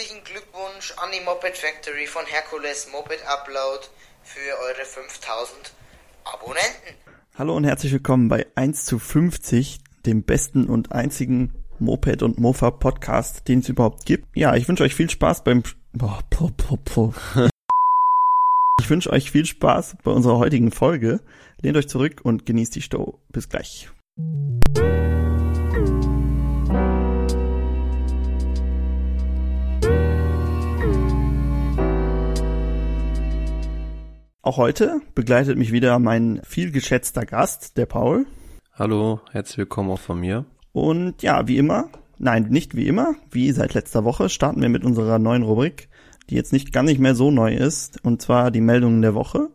[0.00, 3.84] Herzlichen Glückwunsch an die Moped Factory von Hercules Moped Upload
[4.22, 5.74] für eure 5000
[6.24, 6.96] Abonnenten.
[7.36, 12.70] Hallo und herzlich willkommen bei 1 zu 50, dem besten und einzigen Moped und Mofa
[12.70, 14.24] Podcast, den es überhaupt gibt.
[14.34, 15.62] Ja, ich wünsche euch viel Spaß beim.
[18.80, 21.20] Ich wünsche euch viel Spaß bei unserer heutigen Folge.
[21.60, 23.18] Lehnt euch zurück und genießt die Show.
[23.32, 23.90] Bis gleich.
[34.42, 38.24] Auch heute begleitet mich wieder mein viel geschätzter Gast, der Paul.
[38.72, 40.46] Hallo, herzlich willkommen auch von mir.
[40.72, 44.82] Und ja, wie immer, nein, nicht wie immer, wie seit letzter Woche starten wir mit
[44.82, 45.90] unserer neuen Rubrik,
[46.30, 49.50] die jetzt nicht gar nicht mehr so neu ist, und zwar die Meldungen der Woche.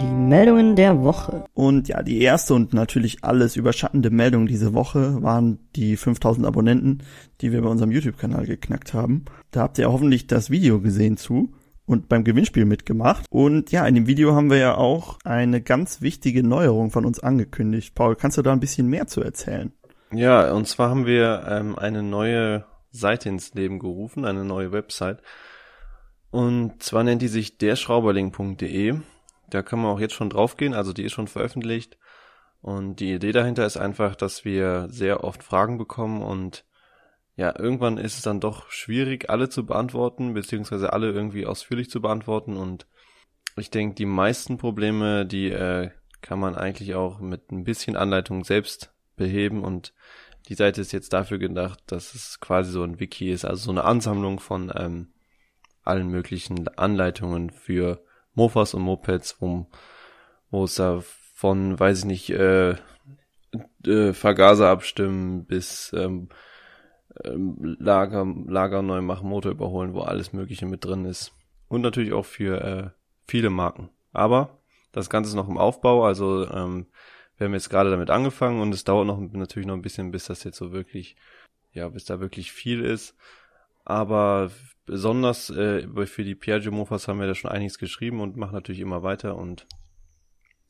[0.00, 1.44] Die Meldungen der Woche.
[1.54, 7.04] Und ja, die erste und natürlich alles überschattende Meldung diese Woche waren die 5000 Abonnenten,
[7.40, 9.24] die wir bei unserem YouTube-Kanal geknackt haben.
[9.52, 11.52] Da habt ihr hoffentlich das Video gesehen zu
[11.86, 13.24] und beim Gewinnspiel mitgemacht.
[13.30, 17.20] Und ja, in dem Video haben wir ja auch eine ganz wichtige Neuerung von uns
[17.20, 17.94] angekündigt.
[17.94, 19.72] Paul, kannst du da ein bisschen mehr zu erzählen?
[20.12, 25.22] Ja, und zwar haben wir ähm, eine neue Seite ins Leben gerufen, eine neue Website.
[26.30, 29.00] Und zwar nennt die sich derschrauberling.de.
[29.48, 31.98] Da kann man auch jetzt schon draufgehen, also die ist schon veröffentlicht.
[32.62, 36.64] Und die Idee dahinter ist einfach, dass wir sehr oft Fragen bekommen und
[37.36, 42.00] ja, irgendwann ist es dann doch schwierig, alle zu beantworten, beziehungsweise alle irgendwie ausführlich zu
[42.00, 42.56] beantworten.
[42.56, 42.86] Und
[43.58, 45.90] ich denke, die meisten Probleme, die äh,
[46.22, 49.64] kann man eigentlich auch mit ein bisschen Anleitung selbst beheben.
[49.64, 49.92] Und
[50.48, 53.70] die Seite ist jetzt dafür gedacht, dass es quasi so ein Wiki ist, also so
[53.70, 55.12] eine Ansammlung von ähm,
[55.82, 59.66] allen möglichen Anleitungen für Mofas und Mopeds, wo,
[60.50, 61.02] wo es da
[61.34, 62.76] von, weiß ich nicht, äh,
[63.84, 66.30] äh, Vergaser abstimmen bis ähm,
[67.24, 71.32] Lager, Lager neu machen, Motor überholen, wo alles Mögliche mit drin ist.
[71.68, 72.90] Und natürlich auch für äh,
[73.26, 73.90] viele Marken.
[74.12, 74.58] Aber
[74.92, 76.86] das Ganze ist noch im Aufbau, also ähm,
[77.36, 80.24] wir haben jetzt gerade damit angefangen und es dauert noch natürlich noch ein bisschen, bis
[80.24, 81.16] das jetzt so wirklich,
[81.72, 83.14] ja, bis da wirklich viel ist.
[83.84, 84.50] Aber
[84.86, 88.80] besonders äh, für die Piaggio Mofas haben wir da schon einiges geschrieben und machen natürlich
[88.80, 89.66] immer weiter und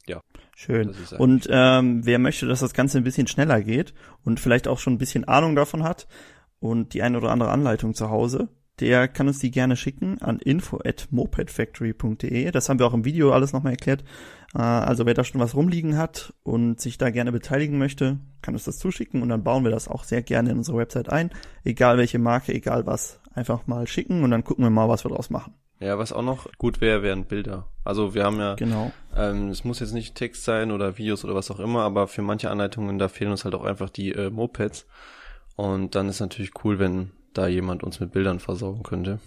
[0.07, 0.21] ja.
[0.55, 0.95] Schön.
[1.19, 3.93] Und ähm, wer möchte, dass das Ganze ein bisschen schneller geht
[4.25, 6.07] und vielleicht auch schon ein bisschen Ahnung davon hat,
[6.61, 8.49] und die eine oder andere Anleitung zu Hause,
[8.81, 12.51] der kann uns die gerne schicken an info at mopedfactory.de.
[12.51, 14.05] Das haben wir auch im Video alles nochmal erklärt.
[14.55, 18.55] Äh, also wer da schon was rumliegen hat und sich da gerne beteiligen möchte, kann
[18.55, 21.31] uns das zuschicken und dann bauen wir das auch sehr gerne in unsere Website ein.
[21.65, 23.21] Egal welche Marke, egal was.
[23.35, 25.55] Einfach mal schicken und dann gucken wir mal, was wir draus machen.
[25.79, 27.67] Ja, was auch noch gut wäre, wären Bilder.
[27.85, 28.93] Also wir haben ja, genau.
[29.15, 32.23] ähm, es muss jetzt nicht Text sein oder Videos oder was auch immer, aber für
[32.23, 34.87] manche Anleitungen, da fehlen uns halt auch einfach die äh, Mopeds.
[35.57, 39.19] Und dann ist natürlich cool, wenn da jemand uns mit Bildern versorgen könnte.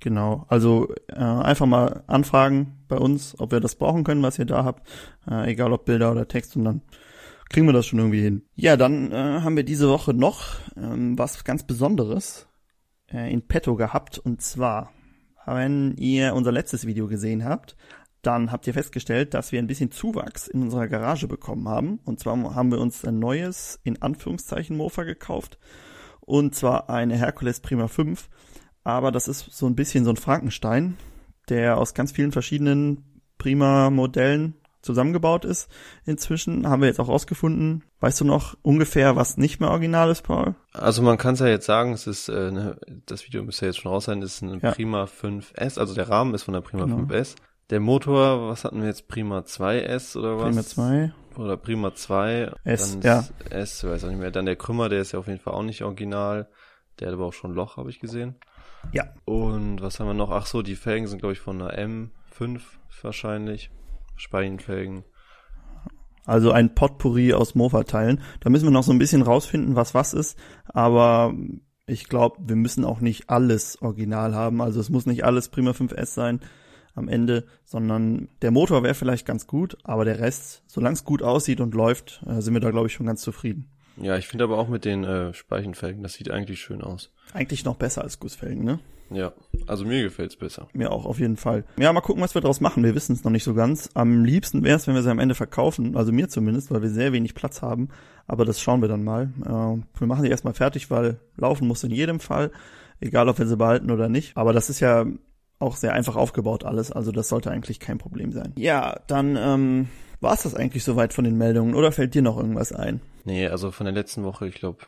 [0.00, 4.44] Genau, also äh, einfach mal anfragen bei uns, ob wir das brauchen können, was ihr
[4.44, 4.88] da habt,
[5.28, 6.82] äh, egal ob Bilder oder Text und dann
[7.48, 8.42] kriegen wir das schon irgendwie hin.
[8.54, 10.44] Ja, dann äh, haben wir diese Woche noch
[10.76, 12.46] ähm, was ganz Besonderes
[13.10, 14.92] äh, in petto gehabt und zwar,
[15.46, 17.76] wenn ihr unser letztes Video gesehen habt,
[18.28, 21.98] dann habt ihr festgestellt, dass wir ein bisschen Zuwachs in unserer Garage bekommen haben.
[22.04, 25.58] Und zwar haben wir uns ein neues, in Anführungszeichen, Mofa gekauft.
[26.20, 28.28] Und zwar eine Hercules Prima 5.
[28.84, 30.98] Aber das ist so ein bisschen so ein Frankenstein,
[31.48, 35.70] der aus ganz vielen verschiedenen Prima-Modellen zusammengebaut ist.
[36.04, 37.82] Inzwischen haben wir jetzt auch rausgefunden.
[38.00, 40.54] Weißt du noch ungefähr, was nicht mehr original ist, Paul?
[40.74, 43.78] Also man kann es ja jetzt sagen, es ist, äh, ne, das Video müsste jetzt
[43.78, 44.72] schon raus sein, es ist ein ja.
[44.72, 46.98] Prima 5S, also der Rahmen ist von der Prima genau.
[46.98, 47.36] 5S.
[47.70, 49.08] Der Motor, was hatten wir jetzt?
[49.08, 50.46] Prima 2S oder was?
[50.46, 51.12] Prima 2.
[51.36, 52.52] Oder Prima 2.
[52.64, 53.24] S, ja.
[53.50, 54.30] S, weiß auch nicht mehr.
[54.30, 56.48] Dann der Krümmer, der ist ja auf jeden Fall auch nicht original.
[56.98, 58.36] Der hat aber auch schon ein Loch, habe ich gesehen.
[58.92, 59.04] Ja.
[59.26, 60.30] Und was haben wir noch?
[60.30, 62.60] Ach so, die Felgen sind, glaube ich, von einer M5
[63.02, 63.70] wahrscheinlich.
[64.16, 65.04] Speichenfelgen.
[66.24, 68.22] Also ein Potpourri aus Mofa-Teilen.
[68.40, 70.38] Da müssen wir noch so ein bisschen rausfinden, was was ist.
[70.66, 71.34] Aber
[71.86, 74.62] ich glaube, wir müssen auch nicht alles original haben.
[74.62, 76.40] Also es muss nicht alles Prima 5S sein
[76.94, 81.22] am Ende, sondern der Motor wäre vielleicht ganz gut, aber der Rest, solange es gut
[81.22, 83.70] aussieht und läuft, äh, sind wir da, glaube ich, schon ganz zufrieden.
[84.00, 87.12] Ja, ich finde aber auch mit den äh, Speichenfelgen, das sieht eigentlich schön aus.
[87.32, 88.78] Eigentlich noch besser als Gussfelgen, ne?
[89.10, 89.32] Ja,
[89.66, 90.68] also mir gefällt's besser.
[90.74, 91.64] Mir auch, auf jeden Fall.
[91.78, 92.84] Ja, mal gucken, was wir daraus machen.
[92.84, 93.88] Wir wissen es noch nicht so ganz.
[93.94, 96.90] Am liebsten wäre es, wenn wir sie am Ende verkaufen, also mir zumindest, weil wir
[96.90, 97.88] sehr wenig Platz haben.
[98.26, 99.32] Aber das schauen wir dann mal.
[99.44, 102.50] Äh, wir machen sie erstmal fertig, weil laufen muss in jedem Fall,
[103.00, 104.36] egal ob wir sie behalten oder nicht.
[104.36, 105.06] Aber das ist ja
[105.58, 108.52] auch sehr einfach aufgebaut alles, also das sollte eigentlich kein Problem sein.
[108.56, 109.88] Ja, dann ähm,
[110.20, 113.00] war es das eigentlich soweit von den Meldungen oder fällt dir noch irgendwas ein?
[113.24, 114.78] Nee, also von der letzten Woche, ich glaube,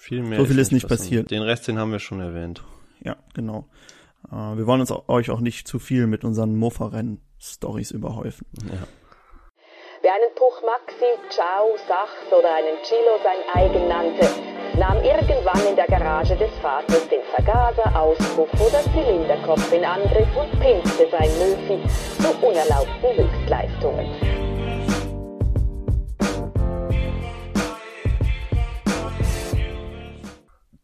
[0.00, 1.30] Viel mehr So viel ist nicht passiert.
[1.30, 2.64] Den Rest, den haben wir schon erwähnt.
[3.04, 3.68] Ja, genau.
[4.32, 8.46] Äh, wir wollen uns auch, euch auch nicht zu viel mit unseren Mofa-Rennen-Stories überhäufen.
[8.64, 8.86] Ja.
[10.00, 14.26] Wer einen Puch Maxi, Ciao, Sachs oder einen Chilo sein eigen nannte,
[14.78, 20.50] nahm irgendwann in der Garage des Vaters den Vergaser, Auspuff oder Zylinderkopf in Angriff und
[20.60, 21.78] pimpte sein Möfi
[22.20, 24.06] zu unerlaubten Höchstleistungen.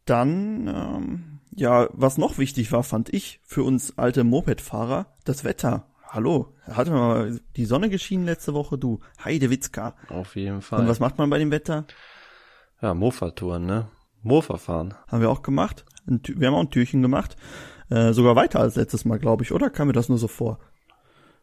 [0.05, 5.85] Dann, ähm, ja, was noch wichtig war, fand ich, für uns alte Mopedfahrer, das Wetter.
[6.09, 9.95] Hallo, hatte mal die Sonne geschienen letzte Woche, du Heidewitzka.
[10.07, 10.79] Auf jeden Fall.
[10.79, 11.85] Und was macht man bei dem Wetter?
[12.81, 13.87] Ja, Mofa-Touren, ne?
[14.23, 14.93] Mofa fahren.
[15.07, 15.85] Haben wir auch gemacht.
[16.05, 17.35] Wir haben auch ein Türchen gemacht.
[17.89, 19.69] Äh, sogar weiter als letztes Mal, glaube ich, oder?
[19.69, 20.59] Kam mir das nur so vor?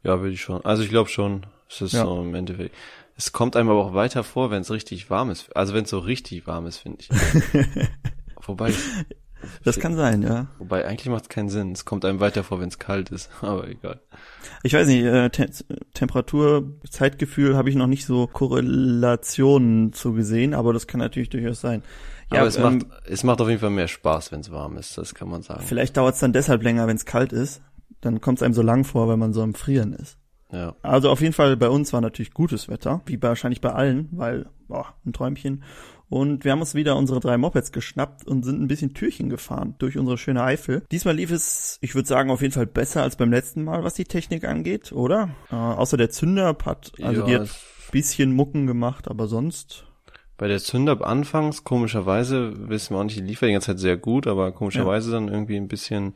[0.03, 0.65] Ja, würde ich schon.
[0.65, 1.47] Also ich glaube schon.
[1.69, 2.05] Es ist Ja.
[2.05, 2.75] so im Endeffekt.
[3.17, 5.55] Es kommt einem aber auch weiter vor, wenn es richtig warm ist.
[5.57, 7.09] Also wenn es so richtig warm ist, finde ich.
[8.47, 8.73] wobei,
[9.63, 10.47] Das kann sein, ja.
[10.59, 11.73] wobei eigentlich macht es keinen Sinn.
[11.73, 13.31] Es kommt einem weiter vor, wenn es kalt ist.
[13.41, 14.01] Aber egal.
[14.63, 15.49] Ich weiß nicht, äh, Te
[15.95, 21.61] Temperatur, Zeitgefühl habe ich noch nicht so Korrelationen zu gesehen, aber das kann natürlich durchaus
[21.61, 21.83] sein.
[22.33, 24.77] Ja, aber es ähm, macht, es macht auf jeden Fall mehr Spaß, wenn es warm
[24.77, 24.97] ist.
[24.99, 25.63] Das kann man sagen.
[25.65, 27.63] Vielleicht dauert es dann deshalb länger, wenn es kalt ist.
[28.01, 30.19] Dann kommt es einem so lang vor, wenn man so am Frieren ist.
[30.53, 30.75] Ja.
[30.83, 34.47] Also auf jeden Fall bei uns war natürlich gutes Wetter, wie wahrscheinlich bei allen, weil,
[34.69, 35.65] boah, ein Träumchen.
[36.15, 39.75] Und wir haben uns wieder unsere drei Mopeds geschnappt und sind ein bisschen Türchen gefahren
[39.79, 40.85] durch unsere schöne Eifel.
[40.93, 43.95] Diesmal lief es, ich würde sagen, auf jeden Fall besser als beim letzten Mal, was
[43.95, 45.31] die Technik angeht, oder?
[45.51, 47.51] Äh, außer der Zünder hat, also Ja, die hat
[47.91, 49.87] bisschen Mucken gemacht, aber sonst,
[50.39, 53.81] Bei der Zünder anfangs, komischerweise, wissen wir auch nicht, die lief ja die ganze Zeit
[53.81, 56.13] sehr gut, aber komischerweise dann irgendwie ein bisschen,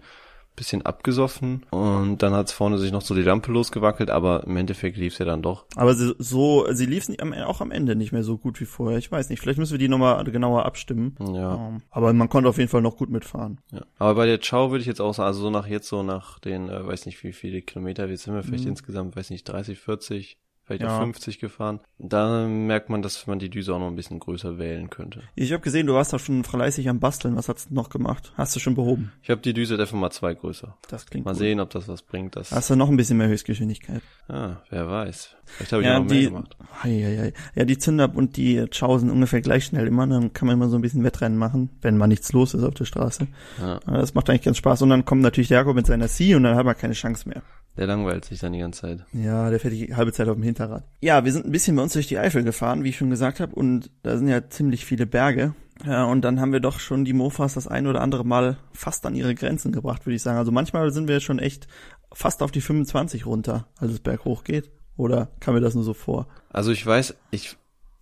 [0.58, 1.64] bisschen abgesoffen.
[1.70, 5.24] Und dann hat's vorne sich noch so die Lampe losgewackelt, aber im Endeffekt lief's ja
[5.24, 5.64] dann doch.
[5.76, 8.66] aber sie, so, sie lief nicht am, auch am Ende nicht mehr so gut wie
[8.66, 8.98] vorher.
[8.98, 11.16] Ich weiß nicht, vielleicht müssen wir die nochmal genauer abstimmen.
[11.32, 11.54] Ja.
[11.54, 13.60] Ähm, aber man konnte auf jeden Fall noch gut mitfahren.
[13.72, 13.82] ja.
[13.98, 16.38] Aber bei der Ciao würde ich jetzt auch sagen, also so nach jetzt, so nach
[16.38, 19.78] den, äh, weiß nicht wie viele Kilometer, jetzt sind wir vielleicht insgesamt, weiß nicht, 30,
[19.78, 20.38] 40,
[20.68, 20.96] vielleicht Ja.
[20.98, 21.80] auch 50 gefahren.
[21.98, 25.22] Da merkt man, dass man die Düse auch noch ein bisschen größer wählen könnte.
[25.34, 27.34] Ich habe gesehen, du warst da schon fleißig am Basteln.
[27.36, 28.32] Was hast du noch gemacht?
[28.36, 29.10] Hast du schon behoben?
[29.22, 30.76] Ich habe die Düse einfach mal zwei größer.
[30.88, 31.38] Das klingt Mal gut.
[31.40, 32.36] sehen, ob das was bringt.
[32.36, 34.02] Das, Hast du noch ein bisschen mehr Höchstgeschwindigkeit?
[34.28, 35.34] ah, wer weiß.
[35.46, 36.56] Vielleicht habe ich ja, auch noch mehr die, gemacht.
[36.84, 40.06] hei, hei, ja, die Zünder und die Chow sind ungefähr gleich schnell immer.
[40.06, 42.74] Dann kann man immer so ein bisschen Wettrennen machen, wenn mal nichts los ist auf
[42.74, 43.26] der Straße.
[43.58, 43.80] Ja.
[43.86, 44.82] Das macht eigentlich ganz Spaß.
[44.82, 47.28] Und dann kommt natürlich der Jakob mit seiner C und dann hat man keine Chance
[47.28, 47.42] mehr.
[47.78, 49.04] Der langweilt sich dann die ganze Zeit.
[49.12, 50.84] Ja, der fährt die halbe Zeit auf dem Hinterrad.
[51.00, 53.38] Ja, wir sind ein bisschen bei uns durch die Eifel gefahren, wie ich schon gesagt
[53.38, 55.54] habe, und da sind ja ziemlich viele Berge.
[55.86, 59.06] Ja, und dann haben wir doch schon die Mofas das ein oder andere Mal fast
[59.06, 60.38] an ihre Grenzen gebracht, würde ich sagen.
[60.38, 61.68] Also manchmal sind wir schon echt
[62.12, 64.72] fast auf die 25 runter, als es berghoch geht.
[64.96, 66.26] Oder kam mir das nur so vor?
[66.50, 67.56] Also ich weiß, ich,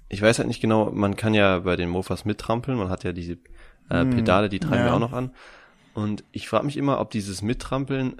[0.08, 3.12] ich weiß halt nicht genau, man kann ja bei den Mofas mittrampeln, man hat ja
[3.12, 3.36] diese
[3.90, 4.84] äh, Pedale, die treiben ja.
[4.86, 5.32] wir auch noch an.
[5.92, 8.16] Und ich frage mich immer, ob dieses Mittrampeln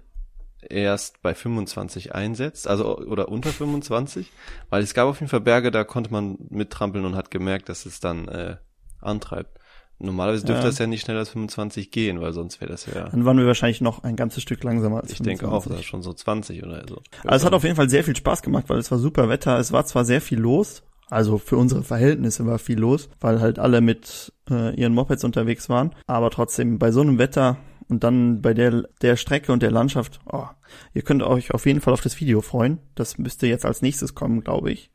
[0.71, 4.31] erst bei 25 einsetzt, also oder unter 25,
[4.71, 7.87] weil es gab auf jeden Fall Berge, da konnte man mittrampeln und hat gemerkt, dass
[7.87, 8.57] es dann äh,
[9.01, 9.59] antreibt.
[9.99, 10.69] Normalerweise dürfte Ja.
[10.69, 13.47] das ja nicht schneller als 25 gehen, weil sonst wäre das ja, Dann waren wir
[13.47, 15.71] wahrscheinlich noch ein ganzes Stück langsamer als ich denke auch, 25.
[15.73, 17.01] das ist schon so 20 oder so.
[17.25, 19.59] Also es hat auf jeden Fall sehr viel Spaß gemacht, weil es war super Wetter.
[19.59, 23.59] Es war zwar sehr viel los, also für unsere Verhältnisse war viel los, weil halt
[23.59, 25.95] alle mit äh, ihren Mopeds unterwegs waren.
[26.07, 27.57] Aber trotzdem bei so einem Wetter
[27.89, 30.47] und dann bei der der Strecke und der Landschaft, oh,
[30.95, 32.79] ihr könnt euch auf jeden Fall auf das Video freuen.
[32.95, 34.91] Das müsste jetzt als nächstes kommen, glaube ich,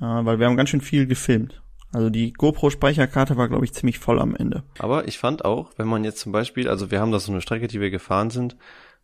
[0.00, 1.62] äh, weil wir haben ganz schön viel gefilmt.
[1.92, 4.64] Also die GoPro-Speicherkarte war, glaube ich, ziemlich voll am Ende.
[4.80, 7.40] Aber ich fand auch, wenn man jetzt zum Beispiel, also wir haben da so eine
[7.40, 8.56] Strecke, die wir gefahren sind,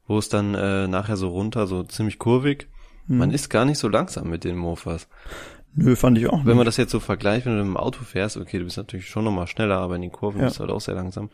[0.07, 2.69] wo es dann äh, nachher so runter, so ziemlich kurvig.
[3.07, 5.09] Man ist gar nicht so langsam mit den Mofas.
[5.75, 6.39] Nö, fand ich auch.
[6.41, 6.57] Wenn nicht.
[6.57, 9.09] man das jetzt so vergleicht, wenn du mit dem Auto fährst, okay, du bist natürlich
[9.09, 10.47] schon nochmal schneller, aber in den Kurven Ja.
[10.47, 11.31] bist du halt auch sehr langsam.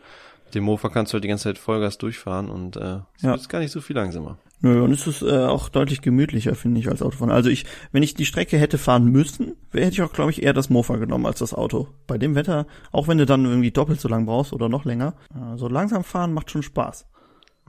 [0.53, 3.35] Dem Mofa kannst du halt die ganze Zeit Vollgas durchfahren und äh, es Ja.
[3.35, 4.37] ist gar nicht so viel langsamer.
[4.61, 7.31] Nö, und es ist äh, auch deutlich gemütlicher, finde ich, als Autofahren.
[7.31, 10.51] Also ich, wenn ich die Strecke hätte fahren müssen, hätte ich auch, glaube ich, eher
[10.53, 11.87] das Mofa genommen als das Auto.
[12.07, 15.13] Bei dem Wetter, auch wenn du dann irgendwie doppelt so lang brauchst oder noch länger,
[15.33, 17.05] äh, so langsam fahren macht schon Spaß.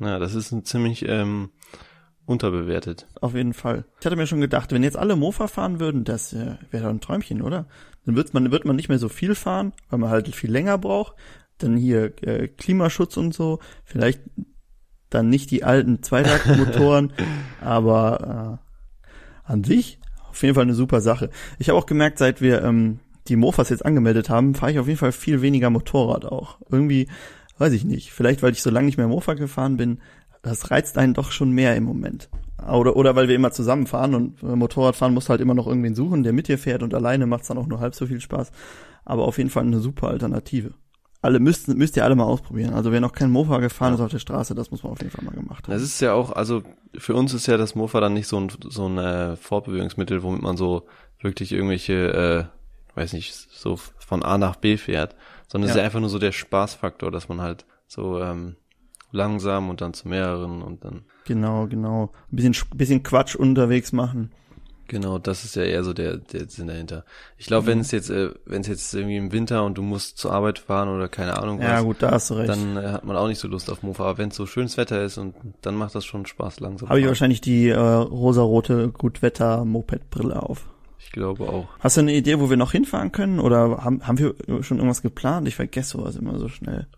[0.01, 1.51] Ja, das ist ein ziemlich ähm,
[2.27, 3.07] unterbewertet.
[3.21, 3.85] Auf jeden Fall.
[4.01, 6.91] Ich hatte mir schon gedacht, wenn jetzt alle Mofa fahren würden, das äh, wäre doch
[6.91, 7.67] ein Träumchen, oder?
[8.07, 10.79] Dann wird man, wird man nicht mehr so viel fahren, weil man halt viel länger
[10.79, 11.15] braucht.
[11.63, 13.61] Dann hier äh, Klimaschutz und so.
[13.85, 14.21] Vielleicht
[15.11, 17.13] dann nicht die alten Zweitaktmotoren,
[17.61, 18.61] aber
[19.47, 19.99] äh, an sich
[20.31, 21.31] auf jeden Fall eine super Sache.
[21.59, 24.87] Ich habe auch gemerkt, seit wir ähm, die Mofas jetzt angemeldet haben, fahre ich auf
[24.87, 26.59] jeden Fall viel weniger Motorrad auch.
[26.71, 27.09] Irgendwie,
[27.59, 30.01] weiß ich nicht, vielleicht weil ich so lange nicht mehr Mofa gefahren bin,
[30.43, 32.31] das reizt einen doch schon mehr im Moment.
[32.67, 36.23] Oder, oder weil wir immer zusammenfahren und äh, Motorradfahren musst halt immer noch irgendwen suchen,
[36.23, 38.51] der mit dir fährt und alleine macht's dann auch nur halb so viel Spaß.
[39.05, 40.75] Aber auf jeden Fall eine super Alternative.
[41.23, 42.73] Alle müssten, müsst ihr alle mal ausprobieren.
[42.75, 43.95] Also wer noch kein Mofa gefahren Ja.
[43.97, 45.73] ist auf der Straße, das muss man auf jeden Fall mal gemacht haben.
[45.75, 46.63] Das ist ja auch, also
[46.97, 50.43] für uns ist ja das Mofa dann nicht so ein, so ein äh, Fortbewegungsmittel, womit
[50.43, 50.87] man so
[51.21, 52.49] wirklich irgendwelche,
[52.95, 55.15] äh, weiß nicht, so von A nach B fährt,
[55.49, 55.81] sondern es Ja.
[55.81, 58.57] ist ja einfach nur so der Spaßfaktor, dass man halt so ähm,
[59.13, 62.13] langsam und dann zu mehreren und dann Genau, genau.
[62.33, 64.33] Ein bisschen, Sch- bisschen Quatsch unterwegs machen.
[64.91, 67.05] Genau, das ist ja eher so der, der Sinn dahinter.
[67.39, 70.19] Ich glaube, wenn es jetzt, äh, wenn es jetzt irgendwie im Winter und du musst
[70.19, 72.49] zur Arbeit fahren oder keine Ahnung Ja, was, gut, da hast du recht.
[72.49, 74.03] dann äh, hat man auch nicht so Lust auf Mofa.
[74.03, 76.89] Aber wenn es so schönes Wetter ist und dann macht das schon Spaß langsam.
[76.89, 80.67] Habe ich wahrscheinlich die äh, rosarote Gutwetter-Moped-Brille auf.
[80.99, 81.69] Ich glaube auch.
[81.79, 83.39] Hast du eine Idee, wo wir noch hinfahren können?
[83.39, 85.47] Oder haben, haben wir schon irgendwas geplant?
[85.47, 86.89] Ich vergesse sowas immer so schnell.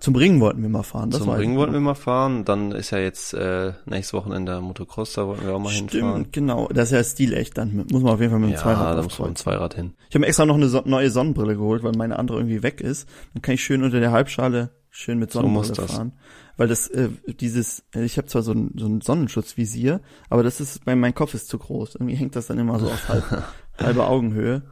[0.00, 1.10] Zum Ring wollten wir mal fahren.
[1.10, 2.44] Das Zum weiß Ring ich wollten wir mal fahren.
[2.46, 6.22] Dann ist ja jetzt äh, nächstes Wochenende Motocross, da wollten wir auch mal hinfahren.
[6.22, 6.68] Stimmt, genau.
[6.68, 7.58] Das ist ja stilecht.
[7.58, 9.38] Dann muss man auf jeden Fall mit dem Ja, Zweirad da aufs muss man mit
[9.38, 9.92] dem Zweirad hin.
[10.08, 12.80] Ich habe mir extra noch eine so neue Sonnenbrille geholt, weil meine andere irgendwie weg
[12.80, 13.08] ist.
[13.34, 15.92] Dann kann ich schön unter der Halbschale schön mit So Sonnenbrille muss das.
[15.92, 16.12] fahren.
[16.56, 20.60] Weil das, äh, dieses, äh, ich habe zwar so ein, so ein Sonnenschutzvisier, aber das
[20.60, 21.94] ist, mein, mein Kopf ist zu groß.
[21.96, 23.24] Irgendwie hängt das dann immer so auf halb,
[23.78, 24.62] halbe Augenhöhe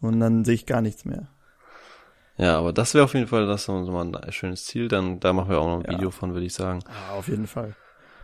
[0.00, 1.28] und dann sehe ich gar nichts mehr.
[2.38, 4.88] Ja, aber das wäre auf jeden Fall das ist so mal ein schönes Ziel.
[4.88, 5.98] Dann da machen wir auch noch ein Ja.
[5.98, 6.80] Video von, würde ich sagen.
[6.86, 7.74] Ah, auf jeden Fall.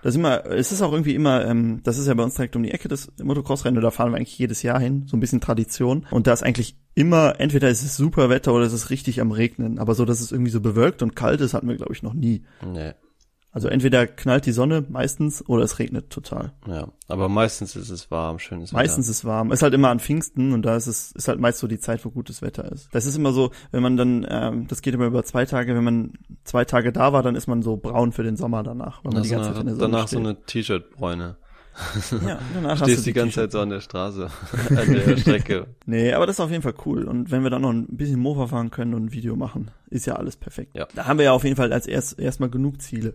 [0.03, 2.55] Das ist immer, es ist auch irgendwie immer, ähm, das ist ja bei uns direkt
[2.55, 5.41] um die Ecke das Motocross-Rennen, da fahren wir eigentlich jedes Jahr hin, so ein bisschen
[5.41, 6.07] Tradition.
[6.12, 9.33] Und da ist eigentlich immer, entweder ist es super Wetter oder es ist richtig am
[9.33, 9.81] Regnen.
[9.81, 12.15] Aber so, dass es irgendwie so bewölkt und kalt ist, hatten wir, glaube ich, noch
[12.15, 12.45] nie.
[12.65, 12.93] Nee.
[13.50, 16.52] Also entweder knallt die Sonne meistens oder es regnet total.
[16.67, 19.50] Ja, aber meistens ist es warm, schönes Meistens ist warm.
[19.52, 22.05] Ist halt immer an Pfingsten und da ist es ist halt meist so die Zeit,
[22.05, 22.88] wo gutes Wetter ist.
[22.93, 25.83] Das ist immer so, wenn man dann, ähm, das geht immer über zwei Tage, wenn
[25.85, 26.12] man
[26.45, 29.23] zwei Tage da war, dann ist man so braun für den Sommer danach, weil man
[29.23, 29.40] die Wetter.
[29.43, 30.26] ganze Zeit in der Danach, Sonne danach so steht.
[30.26, 31.37] eine T-Shirt-Bräune.
[32.26, 33.37] Ja, danach hast Stehst du die ganze.
[33.37, 34.30] Zeit so an der Straße,
[34.70, 35.66] an der Strecke.
[35.87, 37.04] Nee, aber das ist auf jeden Fall cool.
[37.04, 40.06] Und wenn wir dann noch ein bisschen Mofa fahren können und ein Video machen, ist
[40.06, 40.76] ja alles perfekt.
[40.76, 40.88] Ja.
[40.94, 43.14] Da haben wir ja auf jeden Fall als erst erstmal genug Ziele.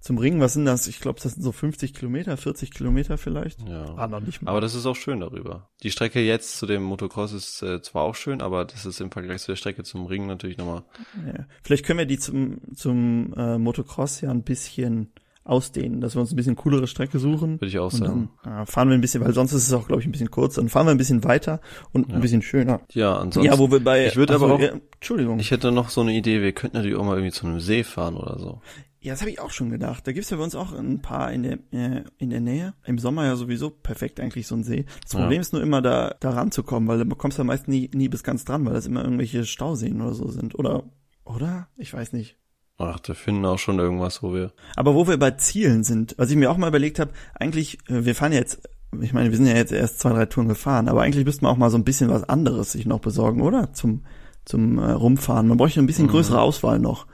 [0.00, 0.86] Zum Ringen, was sind das?
[0.86, 3.66] Ich glaube, das sind so 50 Kilometer, 40 Kilometer vielleicht.
[3.66, 3.94] Ja.
[3.96, 4.50] Ah, noch nicht mal.
[4.50, 5.68] Aber das ist auch schön darüber.
[5.82, 9.10] Die Strecke jetzt zu dem Motocross ist äh, zwar auch schön, aber das ist im
[9.10, 10.84] Vergleich zu der Strecke zum Ring natürlich nochmal.
[11.26, 11.46] Ja.
[11.62, 15.12] Vielleicht können wir die zum, zum äh, Motocross ja ein bisschen
[15.46, 17.54] ausdehnen, dass wir uns ein bisschen coolere Strecke suchen.
[17.60, 18.30] Würde ich auch Und sagen.
[18.42, 20.30] dann äh, fahren wir ein bisschen, weil sonst ist es auch, glaube ich, ein bisschen
[20.30, 20.54] kurz.
[20.56, 21.60] Dann fahren wir ein bisschen weiter
[21.92, 22.80] und ein bisschen schöner.
[22.92, 23.50] Ja, ansonsten.
[23.52, 24.06] ja, wo wir bei.
[24.06, 25.38] ich würde aber auch, ja, Entschuldigung.
[25.38, 27.84] ich hätte noch so eine Idee, wir könnten natürlich auch mal irgendwie zu einem See
[27.84, 28.60] fahren oder so.
[29.00, 30.04] Ja, das habe ich auch schon gedacht.
[30.04, 32.74] Da gibt's ja bei uns auch ein paar in der, äh, in der Nähe.
[32.84, 34.84] Im Sommer ja sowieso perfekt eigentlich so ein See.
[35.04, 35.20] Das Ja.
[35.20, 38.24] Problem ist nur immer da, da ranzukommen, weil du kommst ja meist nie, nie bis
[38.24, 40.58] ganz dran, weil das immer irgendwelche Stauseen oder so sind.
[40.58, 40.82] Oder,
[41.24, 41.68] oder?
[41.76, 42.36] Ich weiß nicht.
[42.78, 44.52] Ach, da finden auch schon irgendwas, wo wir.
[44.76, 48.04] Aber wo wir bei Zielen sind, was ich mir auch mal überlegt habe, eigentlich, äh,
[48.04, 48.68] wir fahren ja jetzt,
[49.00, 51.52] ich meine, wir sind ja jetzt erst zwei, drei Touren gefahren, aber eigentlich müsste man
[51.52, 53.72] auch mal so ein bisschen was anderes sich noch besorgen, oder?
[53.72, 54.04] Zum,
[54.44, 55.48] zum äh, Rumfahren.
[55.48, 57.06] Man bräuchte ein bisschen größere Auswahl noch.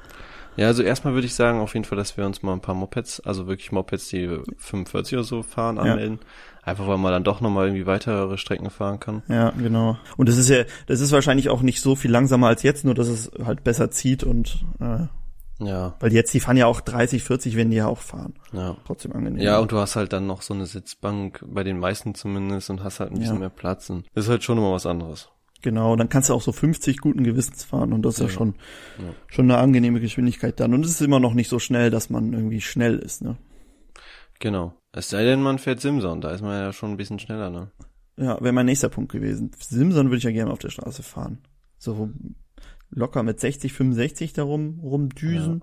[0.57, 2.75] Ja, also erstmal würde ich sagen, auf jeden Fall, dass wir uns mal ein paar
[2.75, 4.29] Mopeds, also wirklich Mopeds, die
[4.59, 5.83] 45 oder so fahren, Ja.
[5.83, 6.19] anmelden.
[6.65, 9.23] Einfach weil man dann doch nochmal irgendwie weitere Strecken fahren kann.
[9.29, 9.97] Ja, genau.
[10.17, 12.95] Und das ist ja, das ist wahrscheinlich auch nicht so viel langsamer als jetzt, nur
[12.95, 15.07] dass es halt besser zieht und äh,
[15.61, 18.35] Ja, weil jetzt, die fahren ja auch 30, 40, wenn die ja auch fahren.
[18.53, 18.77] ja.
[18.87, 19.41] Trotzdem angenehm.
[19.43, 22.83] Ja, und du hast halt dann noch so eine Sitzbank, bei den meisten zumindest, und
[22.83, 23.41] hast halt ein bisschen Ja.
[23.41, 23.89] mehr Platz.
[23.91, 25.29] Und das ist halt schon immer was anderes.
[25.61, 28.33] Genau, dann kannst du auch so 50 guten Gewissens fahren und das ist ja, Ja.
[28.33, 28.55] schon,
[28.99, 29.15] Ja.
[29.29, 30.75] schon eine angenehme Geschwindigkeit dann.
[30.75, 33.37] Und es ist immer noch nicht so schnell, dass man irgendwie schnell ist, ne?
[34.41, 34.75] Genau.
[34.91, 37.71] Es sei denn, man fährt Simson, da ist man ja schon ein bisschen schneller, ne?
[38.17, 39.53] Ja, wäre mein nächster Punkt gewesen.
[39.59, 41.39] Simson würde ich ja gerne auf der Straße fahren.
[41.79, 42.11] So
[42.93, 45.63] locker mit 60, 65 darum rumdüsen.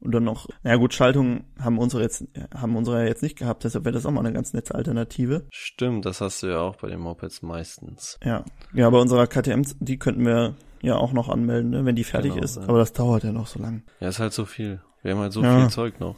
[0.00, 3.62] Und dann noch, na gut, Schaltung haben unsere jetzt, haben unsere ja jetzt nicht gehabt,
[3.62, 5.46] deshalb wäre das auch mal eine ganz nette Alternative.
[5.50, 8.18] Stimmt, das hast du ja auch bei den Mopeds meistens.
[8.24, 8.44] Ja.
[8.74, 12.32] Ja, bei unserer KTM, die könnten wir ja auch noch anmelden, ne, wenn die fertig
[12.32, 12.56] Genau, ist.
[12.56, 12.62] ja.
[12.64, 13.84] Aber das dauert ja noch so lang.
[14.00, 14.80] Ja, ist halt so viel.
[15.02, 15.60] Wir haben halt so Ja.
[15.60, 16.16] viel Zeug noch.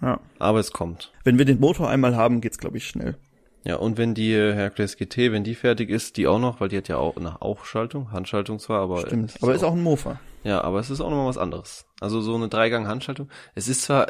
[0.00, 0.18] Ja.
[0.38, 1.12] Aber es kommt.
[1.22, 3.18] Wenn wir den Motor einmal haben, geht's, glaube ich, schnell.
[3.64, 6.68] Ja, und wenn die äh, Hercules GT, wenn die fertig ist, die auch noch, weil
[6.68, 9.34] die hat ja auch eine Aufschaltung, Handschaltung zwar, aber Stimmt.
[9.36, 10.20] es Aber ist auch ein Mofa.
[10.44, 11.84] Ja, aber es ist auch nochmal was anderes.
[12.00, 13.28] Also so eine Dreigang-Handschaltung.
[13.54, 14.06] Es ist zwar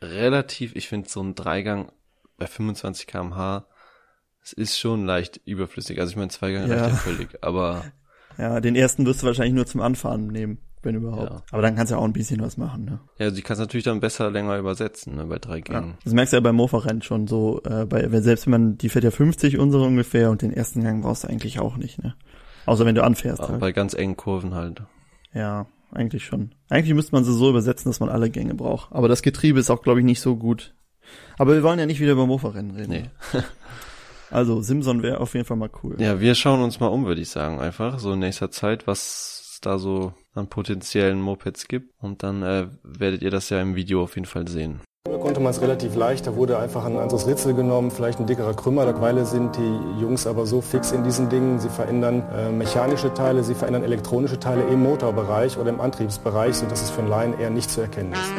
[0.00, 1.92] relativ, ich finde so ein Dreigang
[2.38, 3.66] bei 25 kmh,
[4.42, 5.98] es ist schon leicht überflüssig.
[6.00, 6.76] Also ich meine, Zweigang Ja.
[6.76, 7.84] reicht ja völlig, aber
[8.38, 11.30] Ja, den ersten wirst du wahrscheinlich nur zum Anfahren nehmen, wenn überhaupt.
[11.30, 11.42] Ja.
[11.50, 13.00] Aber dann kannst du ja auch ein bisschen was machen, ne?
[13.18, 15.62] ja, die kannst natürlich dann besser länger übersetzen, ne, bei drei Ja.
[15.62, 15.98] Gängen.
[16.04, 18.88] Das merkst du ja beim Mofa-Rennen schon so, äh, bei, wenn, selbst wenn man, die
[18.88, 22.14] fährt ja 50 unsere ungefähr und den ersten Gang brauchst du eigentlich auch nicht, ne?
[22.66, 23.60] Außer wenn du anfährst Aber halt.
[23.60, 24.82] bei ganz engen Kurven halt.
[25.32, 26.52] Ja, eigentlich schon.
[26.68, 28.90] Eigentlich müsste man sie so übersetzen, dass man alle Gänge braucht.
[28.92, 30.74] Aber das Getriebe ist auch, glaube ich, nicht so gut.
[31.38, 32.90] Aber wir wollen ja nicht wieder über Mofa-Rennen reden.
[32.90, 33.04] Nee.
[34.30, 35.94] Also Simson wäre auf jeden Fall mal cool.
[36.00, 39.58] Ja, wir schauen uns mal um, würde ich sagen, einfach so in nächster Zeit, was
[39.62, 41.92] da so an potenziellen Mopeds gibt.
[42.00, 44.80] Und dann äh, werdet ihr das ja im Video auf jeden Fall sehen.
[45.04, 48.26] Da konnte man es relativ leicht, da wurde einfach ein anderes Ritzel genommen, vielleicht ein
[48.26, 48.86] dickerer Krümmer.
[48.86, 53.44] Mittlerweile sind die Jungs aber so fix in diesen Dingen, sie verändern äh, mechanische Teile,
[53.44, 57.50] sie verändern elektronische Teile im Motorbereich oder im Antriebsbereich, sodass es für einen Laien eher
[57.50, 58.32] nicht zu erkennen ist.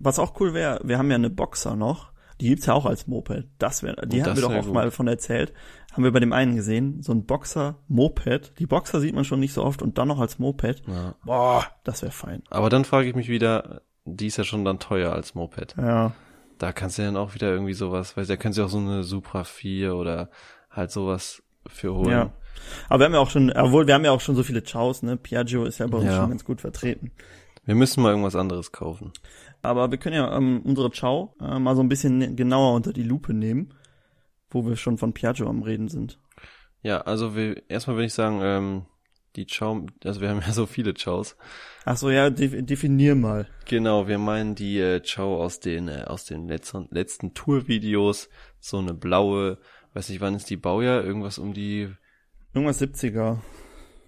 [0.00, 2.11] Was auch cool wäre, wir haben ja eine Boxer noch.
[2.42, 3.46] Die gibt's ja auch als Moped.
[3.58, 4.74] Das wäre, die Oh, haben wir doch auch gut.
[4.74, 5.52] mal von erzählt.
[5.92, 7.00] Haben wir bei dem einen gesehen.
[7.02, 8.58] So ein Boxer-Moped.
[8.58, 10.82] Die Boxer sieht man schon nicht so oft und dann noch als Moped.
[10.88, 11.14] Ja.
[11.24, 12.42] Boah, das wäre fein.
[12.50, 15.76] Aber dann frage ich mich wieder, die ist ja schon dann teuer als Moped.
[15.78, 16.12] Ja.
[16.58, 19.04] Da kannst du dann auch wieder irgendwie sowas, weil da können sie auch so eine
[19.04, 20.28] Supra 4 oder
[20.70, 22.10] halt sowas für holen.
[22.10, 22.30] Ja.
[22.88, 25.02] Aber wir haben ja auch schon, obwohl wir haben ja auch schon so viele Chaos,
[25.02, 25.16] ne?
[25.16, 26.16] Piaggio ist ja bei uns Ja.
[26.16, 27.12] schon ganz gut vertreten.
[27.64, 29.12] Wir müssen mal irgendwas anderes kaufen.
[29.62, 33.04] Aber wir können ja ähm, unsere Ciao äh, mal so ein bisschen genauer unter die
[33.04, 33.74] Lupe nehmen,
[34.50, 36.18] wo wir schon von Piaggio am Reden sind.
[36.82, 38.86] Ja, also wir, erstmal würde ich sagen, ähm,
[39.36, 41.36] die Chow, also wir haben ja so viele Chows.
[41.84, 43.48] Ach so, ja, de definier mal.
[43.66, 48.28] Genau, wir meinen die äh, Chow aus den äh, aus den letzten letzten Tourvideos,
[48.60, 49.58] so eine blaue,
[49.94, 51.88] weiß nicht, wann ist die Baujahr, irgendwas um die
[52.54, 53.38] Irgendwas 70er.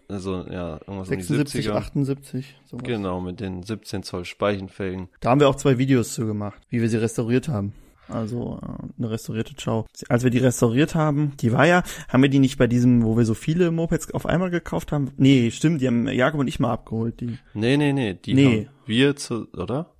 [0.09, 1.75] Also ja, irgendwas 76, um die 70er.
[1.77, 2.57] 78.
[2.67, 2.85] Sowas.
[2.85, 5.09] Genau, mit den 17 Zoll Speichenfelgen.
[5.21, 7.73] Da haben wir auch zwei Videos zu gemacht, wie wir sie restauriert haben.
[8.09, 8.67] Also äh,
[8.99, 9.87] eine restaurierte Ciao.
[10.11, 13.17] Als wir die restauriert haben, die war ja, haben wir die nicht bei diesem, wo
[13.17, 15.11] wir so viele Mopeds auf einmal gekauft haben?
[15.17, 17.21] Nee, stimmt, die haben Jakob und ich mal abgeholt.
[17.21, 17.39] Die.
[17.55, 18.67] Nee, nee, nee, die Nee.
[18.67, 19.95] haben wir zu, oder?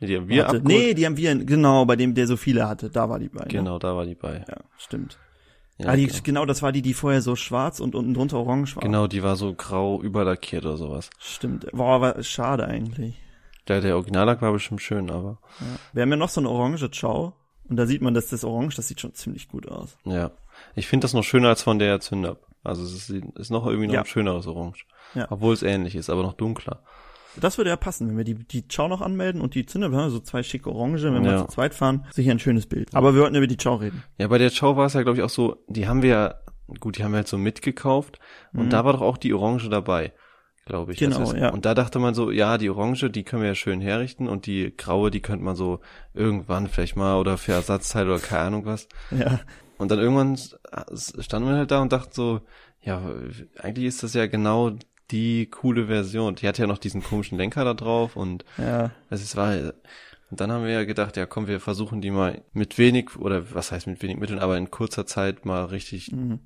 [0.00, 0.84] Nee, die haben wir Warte, abgeholt.
[0.86, 3.42] nee, die haben wir, genau, bei dem, der so viele hatte, da war die bei.
[3.44, 3.48] Ne?
[3.48, 4.44] Genau, da war die bei.
[4.48, 5.16] Ja, stimmt.
[5.78, 6.20] Ja, ah, die, genau.
[6.22, 8.82] genau, das war die, die vorher so schwarz und unten drunter orange war.
[8.82, 11.10] Genau, die war so grau überlackiert oder sowas.
[11.18, 11.66] Stimmt.
[11.72, 13.20] Boah, aber schade eigentlich.
[13.66, 15.66] Der, der Originallack war bestimmt schön, aber Ja.
[15.92, 17.32] Wir haben ja noch so eine orange Ciao.
[17.68, 19.96] Und da sieht man, dass das Orange, das sieht schon ziemlich gut aus.
[20.04, 20.30] ja.
[20.76, 22.46] Ich finde das noch schöner als von der Zündab.
[22.62, 24.00] Also es ist, ist noch irgendwie noch Ja.
[24.02, 24.86] ein schöneres Orange.
[25.14, 25.26] Ja.
[25.30, 26.82] Obwohl es ähnlich ist, aber noch dunkler.
[27.40, 30.10] Das würde ja passen, wenn wir die, die Ciao noch anmelden und die wir haben
[30.10, 31.38] so zwei schicke Orange, wenn wir Ja.
[31.46, 32.94] zu zweit fahren, sicher ein schönes Bild.
[32.94, 34.02] Aber wir wollten über die Ciao reden.
[34.18, 36.34] Ja, bei der Chow war es ja, glaube ich, auch so, die haben wir ja,
[36.80, 38.18] gut, die haben wir halt so mitgekauft
[38.52, 40.12] und da war doch auch die Orange dabei,
[40.66, 41.00] glaube ich.
[41.00, 41.10] Mhm.
[41.10, 41.50] Genau, ja.
[41.50, 44.46] Und da dachte man so, ja, die Orange, die können wir ja schön herrichten und
[44.46, 45.80] die graue, die könnte man so
[46.14, 48.88] irgendwann vielleicht mal oder für Ersatzteil oder keine Ahnung was.
[49.10, 49.40] Ja.
[49.76, 50.38] Und dann irgendwann
[51.20, 52.40] standen wir halt da und dachten so,
[52.80, 53.02] ja,
[53.58, 54.72] eigentlich ist das ja genau
[55.10, 56.34] die coole Version.
[56.34, 58.90] Die hat ja noch diesen komischen Lenker da drauf und Ja.
[59.10, 59.54] es ist war
[60.30, 63.54] und dann haben wir ja gedacht, ja komm, wir versuchen die mal mit wenig oder
[63.54, 66.40] was heißt mit wenig Mitteln, aber in kurzer Zeit mal richtig Mhm.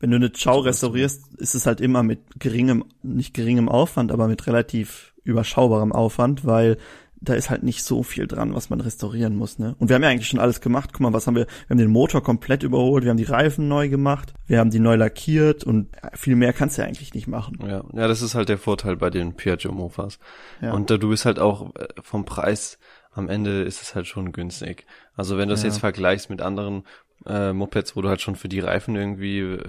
[0.00, 4.28] Wenn du eine Ciao restaurierst, ist es halt immer mit geringem, nicht geringem Aufwand, aber
[4.28, 6.78] mit relativ überschaubarem Aufwand, weil
[7.22, 9.74] da ist halt nicht so viel dran, was man restaurieren muss, ne?
[9.78, 10.90] Und wir haben ja eigentlich schon alles gemacht.
[10.92, 11.46] Guck mal, was haben wir?
[11.46, 14.78] Wir haben den Motor komplett überholt, wir haben die Reifen neu gemacht, wir haben die
[14.78, 17.58] neu lackiert und viel mehr kannst du ja eigentlich nicht machen.
[17.60, 20.18] ja, ja, das ist halt der Vorteil bei den Piaggio Mofas.
[20.62, 20.72] Ja.
[20.72, 22.78] Und da du bist halt auch äh, vom Preis
[23.12, 24.86] am Ende ist es halt schon günstig.
[25.14, 25.68] Also wenn du das Ja.
[25.68, 26.84] jetzt vergleichst mit anderen
[27.26, 29.62] äh, Mopeds, wo du halt schon für die Reifen irgendwie äh,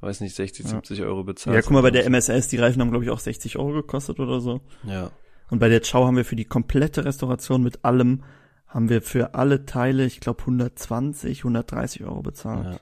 [0.00, 1.54] weiß nicht 60, 70 Euro bezahlst.
[1.54, 2.06] Ja, guck mal, bei der.
[2.06, 4.60] MSS, die Reifen haben, glaube ich, auch 60 Euro gekostet oder so.
[4.84, 5.10] Ja.
[5.50, 8.22] Und bei der Ciao haben wir für die komplette Restauration mit allem,
[8.66, 12.74] haben wir für alle Teile, ich glaube, 120, 130 Euro bezahlt.
[12.74, 12.80] Ja.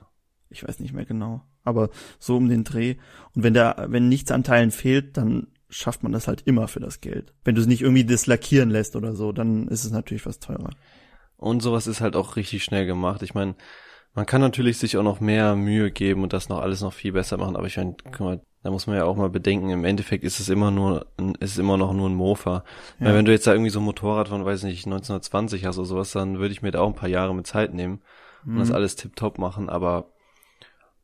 [0.49, 1.41] Ich weiß nicht mehr genau.
[1.63, 2.95] Aber so um den Dreh.
[3.35, 6.79] Und wenn da, wenn nichts an Teilen fehlt, dann schafft man das halt immer für
[6.79, 7.33] das Geld.
[7.43, 10.39] Wenn du es nicht irgendwie das lackieren lässt oder so, dann ist es natürlich was
[10.39, 10.71] teurer.
[11.37, 13.21] Und sowas ist halt auch richtig schnell gemacht.
[13.21, 13.55] Ich meine,
[14.13, 17.13] man kann natürlich sich auch noch mehr Mühe geben und das noch alles noch viel
[17.13, 19.85] besser machen, aber ich meine, guck mal, da muss man ja auch mal bedenken, im
[19.85, 21.05] Endeffekt ist es immer nur,
[21.39, 22.63] ist immer noch nur ein Mofa.
[22.99, 23.07] Ja.
[23.07, 25.85] Weil wenn du jetzt da irgendwie so ein Motorrad von, weiß nicht, 1920 hast oder
[25.87, 28.01] sowas, dann würde ich mir da auch ein paar Jahre mit Zeit nehmen
[28.45, 28.59] und Mhm.
[28.59, 30.05] das alles tipptopp machen, aber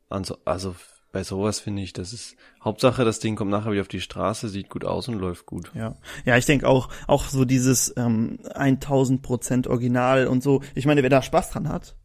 [0.08, 0.74] also, also
[1.12, 4.48] bei sowas finde ich, das ist Hauptsache, das Ding kommt nachher wieder auf die Straße,
[4.48, 5.72] sieht gut aus und läuft gut.
[5.74, 5.94] Ja,
[6.26, 10.62] ja, ich denke auch, auch so dieses ähm, 1000 Prozent Original und so.
[10.74, 11.96] Ich meine, wer da Spaß dran hat,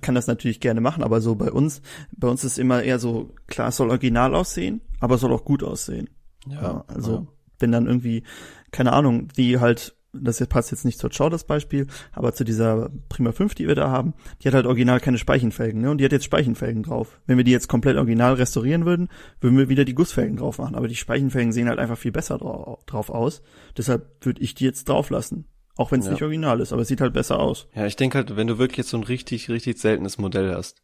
[0.00, 1.82] kann das natürlich gerne machen, aber so bei uns,
[2.16, 5.44] bei uns ist immer eher so, klar, es soll original aussehen, aber es soll auch
[5.44, 6.10] gut aussehen.
[6.46, 7.26] Ja, also ja.
[7.58, 8.24] wenn dann irgendwie,
[8.70, 12.44] keine Ahnung, die halt, das jetzt passt jetzt nicht zur Ciao, das Beispiel, aber zu
[12.44, 15.90] dieser Prima 5, die wir da haben, die hat halt original keine Speichenfelgen, ne?
[15.90, 17.20] Und die hat jetzt Speichenfelgen drauf.
[17.26, 19.08] Wenn wir die jetzt komplett original restaurieren würden,
[19.40, 20.74] würden wir wieder die Gussfelgen drauf machen.
[20.74, 23.42] Aber die Speichenfelgen sehen halt einfach viel besser drau drauf aus.
[23.78, 25.46] Deshalb würde ich die jetzt drauf lassen.
[25.76, 26.12] Auch wenn es Ja.
[26.12, 27.66] nicht original ist, aber es sieht halt besser aus.
[27.74, 30.82] Ja, ich denke halt, wenn du wirklich jetzt so ein richtig, richtig seltenes Modell hast,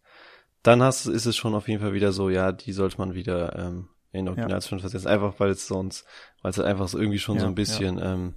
[0.62, 3.56] dann hast, ist es schon auf jeden Fall wieder so, ja, die sollte man wieder
[3.58, 5.06] ähm, in Originalzustand versetzen.
[5.08, 6.06] Einfach weil es sonst,
[6.42, 8.34] weil es halt einfach so irgendwie schon Ja, so ein bisschen, ähm,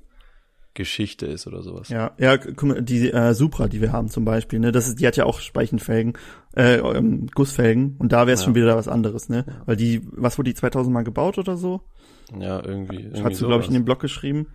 [0.73, 1.89] Geschichte ist oder sowas.
[1.89, 4.99] Ja, ja, guck mal, die äh, Supra, die wir haben zum Beispiel, ne, das ist,
[5.01, 6.13] die hat ja auch Speichenfelgen,
[6.55, 8.45] äh, ähm, Gussfelgen und da wäre es Ja.
[8.45, 11.81] schon wieder was anderes, ne, weil die, was wurde die 2000 mal gebaut oder so?
[12.37, 13.01] Ja, irgendwie.
[13.01, 14.47] irgendwie Hast du glaube ich in dem Blog geschrieben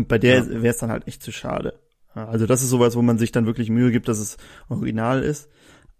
[0.00, 0.48] und bei der Ja.
[0.62, 1.78] wäre es dann halt echt zu schade.
[2.14, 4.36] Also das ist sowas, wo man sich dann wirklich Mühe gibt, dass es
[4.68, 5.48] original ist,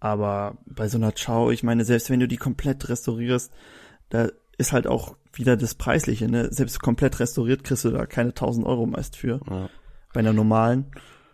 [0.01, 3.53] aber bei so einer Chow, ich meine, selbst wenn du die komplett restaurierst,
[4.09, 8.31] da ist halt auch wieder das Preisliche, ne, selbst komplett restauriert kriegst du da keine
[8.35, 9.69] 1000 Euro meist für, Ja.
[10.13, 10.87] bei einer normalen.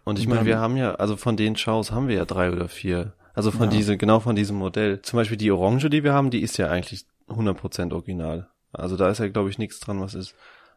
[0.05, 2.68] Und ich meine, wir haben ja, also von den Chows haben wir ja drei oder
[2.68, 3.14] vier.
[3.35, 3.76] Also von Ja.
[3.76, 5.00] diese, genau von diesem Modell.
[5.02, 8.48] Zum Beispiel die Orange, die wir haben, die ist ja eigentlich 100% original.
[8.72, 10.35] Also da ist ja, glaube ich, nichts dran, was ist.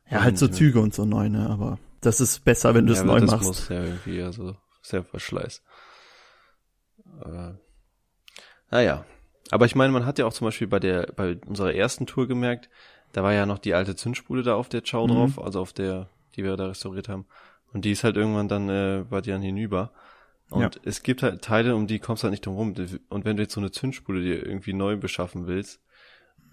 [0.10, 1.50] Ja, halt so Züge und so neu, ne?
[1.50, 3.46] Aber das ist besser, wenn du es ja, neu aber das machst.
[3.48, 5.62] muss ja irgendwie, also sehr Verschleiß.
[7.26, 7.54] Äh,
[8.72, 9.06] naja.
[9.52, 12.28] Aber ich meine, man hat ja auch zum Beispiel bei der, bei unserer ersten Tour
[12.28, 12.70] gemerkt,
[13.14, 15.12] da war ja noch die alte Zündspule da auf der Chow Mhm.
[15.14, 17.26] drauf, also auf der, die wir da restauriert haben.
[17.74, 19.92] Und die ist halt irgendwann dann, äh, war die dann hinüber.
[20.52, 20.82] Und Ja.
[20.84, 22.76] es gibt halt Teile, um die kommst du halt nicht drum rum.
[23.10, 25.80] Und wenn du jetzt so eine Zündspule dir irgendwie neu beschaffen willst,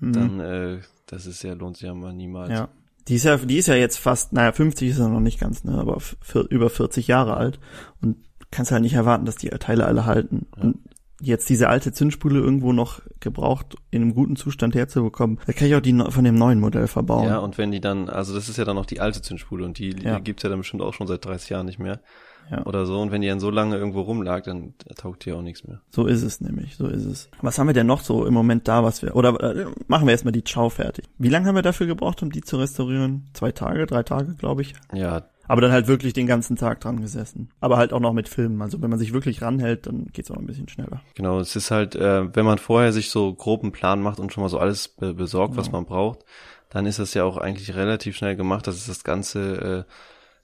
[0.00, 0.12] Mhm.
[0.12, 2.50] dann, äh, das ist ja, lohnt sich ja mal niemals.
[2.52, 2.68] Ja.
[3.08, 5.64] Die ist ja, die ist ja jetzt fast, naja, 50 ist ja noch nicht ganz,
[5.64, 7.60] ne, aber für, über 40 Jahre alt
[8.02, 8.16] und
[8.50, 10.46] kannst halt nicht erwarten, dass die Teile alle halten.
[10.56, 10.78] Und
[11.20, 15.74] jetzt diese alte Zündspule irgendwo noch gebraucht in einem guten Zustand herzubekommen, da kann ich
[15.74, 17.28] auch die von dem neuen Modell verbauen.
[17.28, 19.78] Ja, und wenn die dann, also das ist ja dann noch die alte Zündspule und
[19.78, 20.18] die Ja.
[20.18, 22.00] gibt's ja dann bestimmt auch schon seit 30 Jahren nicht mehr.
[22.50, 22.64] Ja.
[22.66, 23.00] Oder so.
[23.00, 25.80] Und wenn die dann so lange irgendwo rumlag, dann taugt die auch nichts mehr.
[25.90, 27.28] So ist es nämlich, so ist es.
[27.42, 30.12] Was haben wir denn noch so im Moment da, was wir, oder äh, machen wir
[30.12, 31.06] erstmal die Chow fertig.
[31.18, 33.28] Wie lange haben wir dafür gebraucht, um die zu restaurieren?
[33.32, 34.74] Zwei Tage, drei Tage, glaube ich.
[34.92, 37.50] Ja, Aber dann halt wirklich den ganzen Tag dran gesessen.
[37.60, 38.62] Aber halt auch noch mit Filmen.
[38.62, 41.00] Also wenn man sich wirklich ranhält, dann geht's auch noch ein bisschen schneller.
[41.14, 41.40] genau.
[41.40, 44.48] Es ist halt, äh, wenn man vorher sich so groben Plan macht und schon mal
[44.48, 46.20] so alles be besorgt, was man braucht,
[46.70, 48.66] dann ist das ja auch eigentlich relativ schnell gemacht.
[48.66, 49.92] Das ist das ganze äh,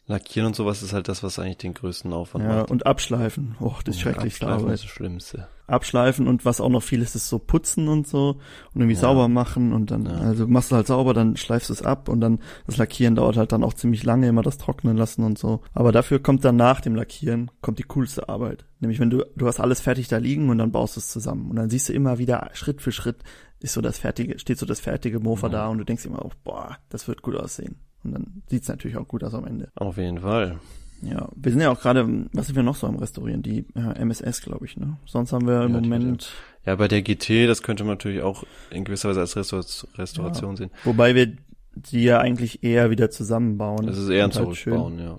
[0.07, 2.71] Lackieren und sowas ist halt das, was eigentlich den größten Aufwand Ja, macht.
[2.73, 3.55] und abschleifen.
[3.61, 4.75] Och, das Ja, schrecklichste Abschleifen Arbeit.
[4.75, 5.47] ist das Schlimmste.
[5.69, 8.41] Abschleifen und was auch noch viel ist, ist so putzen und so
[8.75, 9.01] und irgendwie Ja.
[9.01, 10.13] sauber machen und dann, Ja.
[10.19, 13.37] also machst du halt sauber, dann schleifst du es ab und dann das Lackieren dauert
[13.37, 15.61] halt dann auch ziemlich lange, immer das trocknen lassen und so.
[15.73, 18.67] Aber dafür kommt dann nach dem Lackieren, kommt die coolste Arbeit.
[18.81, 21.49] Nämlich wenn du, du hast alles fertig da liegen und dann baust du es zusammen
[21.49, 23.19] und dann siehst du immer wieder Schritt für Schritt
[23.61, 26.35] ist so das fertige, steht so das fertige Mofa da und du denkst immer auch,
[26.43, 27.77] boah, das wird gut aussehen.
[28.05, 29.69] Und dann sieht's natürlich auch gut aus am Ende.
[29.77, 30.59] Auf jeden Fall.
[31.03, 33.43] Ja, wir sind ja auch gerade, was sind wir noch so am Restaurieren?
[33.43, 34.99] Die äh, MSS, glaube ich, ne?
[35.05, 36.33] Sonst haben wir im Ja, die Moment,
[36.65, 39.65] Ja, bei der GT, das könnte man natürlich auch in gewisser Weise als Restaur
[39.97, 40.71] Restauration sehen.
[40.85, 41.37] wobei wir
[41.75, 43.87] die ja eigentlich eher wieder zusammenbauen.
[43.87, 45.19] Das ist eher ein halt schön- Zurückbauen, ja.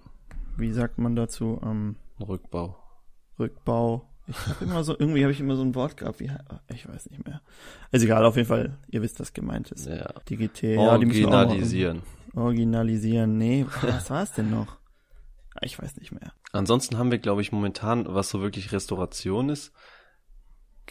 [0.56, 1.60] Wie sagt man dazu?
[1.66, 2.78] Ähm, Rückbau.
[3.40, 4.08] Rückbau.
[4.28, 6.32] Ich habe immer so, irgendwie habe ich immer so ein Wort gehabt, wie,
[6.74, 7.42] ich weiß nicht mehr.
[7.92, 9.86] Ist egal, auf jeden Fall, ihr wisst, was gemeint ist.
[9.88, 10.14] Ja.
[10.30, 11.66] Die GT, ja, die müssen wir auch noch
[12.36, 13.38] Originalisieren.
[13.38, 14.78] Nee, was war es denn noch?
[15.56, 16.34] Ah, Ich weiß nicht mehr.
[16.52, 19.72] Ansonsten haben wir, glaube ich, momentan, was so wirklich Restauration ist.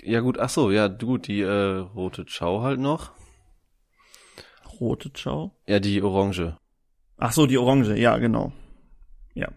[0.02, 3.12] Ja gut, ach so, ja gut, die äh, rote Chow halt noch.
[4.80, 5.52] Rote Chow?
[5.66, 6.56] Ja, die orange.
[7.18, 8.52] Ach so, die Orange, ja, genau.
[9.34, 9.48] Ja.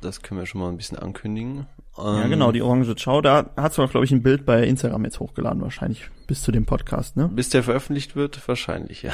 [0.00, 1.66] Das können wir schon mal ein bisschen ankündigen.
[1.96, 5.04] Ja, Ähm, genau, die Orange Chow, da du auch, glaube ich, ein Bild bei Instagram
[5.04, 7.28] jetzt hochgeladen, wahrscheinlich bis zu dem Podcast, ne?
[7.28, 9.12] Bis der veröffentlicht wird, wahrscheinlich, ja.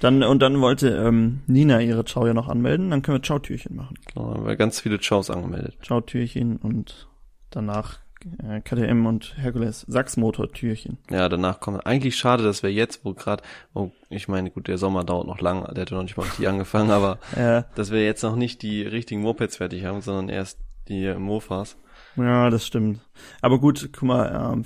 [0.00, 3.74] Dann, und dann wollte ähm, Nina ihre Chow ja noch anmelden, dann können wir Chow-Türchen
[3.74, 3.98] machen.
[4.12, 5.76] Genau, haben wir ganz viele Chows angemeldet.
[5.86, 7.08] Chow-Türchen und
[7.50, 8.00] danach
[8.42, 10.98] äh, KTM und Herkules Sachs-Motor-Türchen.
[11.10, 11.86] Ja, danach kommt.
[11.86, 13.42] Eigentlich schade, dass wir jetzt, wo gerade,
[13.74, 16.24] oh, ich meine, gut, der Sommer dauert noch lang, der hat ja noch nicht mal
[16.24, 20.28] richtig angefangen, aber Äh, dass wir jetzt noch nicht die richtigen Mopeds fertig haben, sondern
[20.28, 21.76] erst die Mofas.
[22.16, 23.00] ja, das stimmt.
[23.40, 24.64] Aber gut, guck mal, ähm,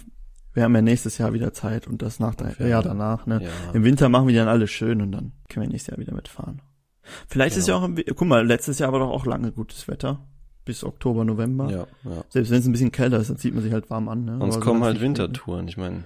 [0.54, 2.66] wir haben ja nächstes Jahr wieder Zeit und das nach der, Ja.
[2.66, 3.40] Jahr danach, ne?
[3.42, 3.72] Ja.
[3.74, 6.62] Im Winter machen wir dann alle schön und dann können wir nächstes Jahr wieder mitfahren.
[7.28, 8.00] Vielleicht ist ja Genau.
[8.00, 10.26] auch, guck mal, letztes Jahr war doch auch lange gutes Wetter.
[10.64, 11.70] Bis Oktober, November.
[11.70, 12.24] Ja, ja.
[12.28, 14.24] Selbst wenn es ein bisschen kälter ist, dann zieht man sich halt warm an.
[14.26, 14.38] Ne?
[14.38, 15.66] Und es kommen halt Wintertouren.
[15.68, 16.04] Ich meine,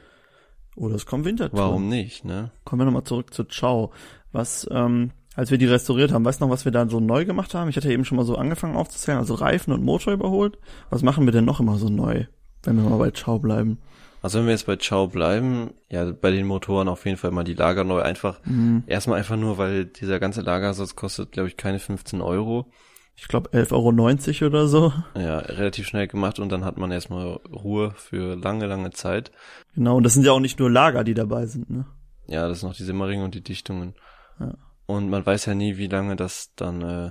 [0.77, 1.59] Oder es kommen Wintertouren.
[1.65, 2.53] warum nicht, ne?
[2.65, 3.93] Kommen wir nochmal zurück zu Ciao.
[4.31, 7.25] Was, ähm, als wir die restauriert haben, weißt du noch, was wir da so neu
[7.25, 7.69] gemacht haben?
[7.71, 10.59] Ich hatte eben schon mal so angefangen aufzuzählen, also Reifen und Motor überholt.
[10.91, 12.27] Was machen wir denn noch immer so neu,
[12.65, 13.79] wenn wir mal bei Ciao bleiben?
[14.23, 17.43] Also wenn wir jetzt bei Chow bleiben, ja, bei den Motoren auf jeden Fall mal
[17.43, 18.03] die Lager neu.
[18.03, 18.85] Einfach, Mhm.
[18.87, 22.71] erstmal einfach nur, weil dieser ganze Lagersatz kostet, glaube ich, keine 15 Euro.
[23.17, 24.93] Ich glaube 11,90 Euro oder so.
[25.17, 29.33] Ja, relativ schnell gemacht und dann hat man erstmal Ruhe für lange, lange Zeit.
[29.75, 31.85] Genau, und das sind ja auch nicht nur Lager, die dabei sind, ne?
[32.29, 33.95] Ja, das sind noch die Simmeringe und die Dichtungen.
[34.39, 34.55] Ja.
[34.93, 37.11] Und man weiß ja nie, wie lange das dann äh,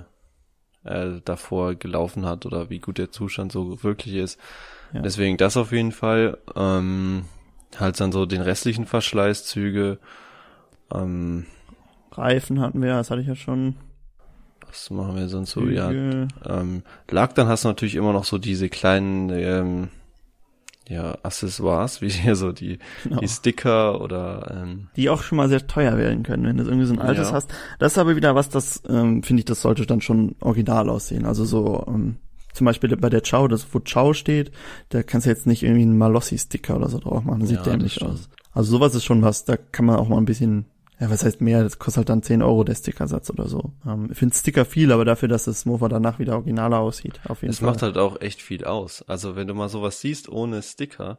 [0.84, 4.38] äh, davor gelaufen hat oder wie gut der Zustand so wirklich ist.
[4.92, 5.02] Ja.
[5.02, 6.38] Deswegen das auf jeden Fall.
[6.54, 7.24] Ähm,
[7.76, 9.98] halt dann so den restlichen Verschleißzüge.
[10.94, 11.46] Ähm,
[12.12, 13.74] Reifen hatten wir, das hatte ich ja schon.
[14.68, 15.68] Was machen wir sonst so?
[15.68, 16.28] Ja, Bügel.
[16.46, 19.88] ähm, Lack, dann hast du natürlich immer noch so diese kleinen, ähm,
[20.88, 23.20] ja, Accessoires, wie hier so die, Genau.
[23.20, 26.86] die Sticker oder, ähm, die auch schon mal sehr teuer werden können, wenn du irgendwie
[26.86, 27.34] so ein altes Ja.
[27.34, 27.52] hast.
[27.78, 31.24] Das ist aber wieder was, das ähm, finde ich, das sollte dann schon original aussehen.
[31.24, 32.16] Also so ähm,
[32.52, 34.50] zum Beispiel bei der Chow, das wo Chow steht,
[34.90, 38.02] da kannst du jetzt nicht irgendwie einen Malossi-Sticker oder so drauf machen, sieht Ja, dämlich
[38.02, 38.28] aus.
[38.52, 40.66] Also sowas ist schon was, da kann man auch mal ein bisschen,
[41.02, 43.72] ja was heißt mehr, das kostet halt dann 10 Euro der Stickersatz oder so.
[43.84, 47.42] Ähm, ich finde Sticker viel, aber dafür, dass das Mofa danach wieder originaler aussieht, auf
[47.42, 47.70] jeden es Fall.
[47.70, 49.02] macht halt auch echt viel aus.
[49.08, 51.18] Also wenn du mal sowas siehst ohne Sticker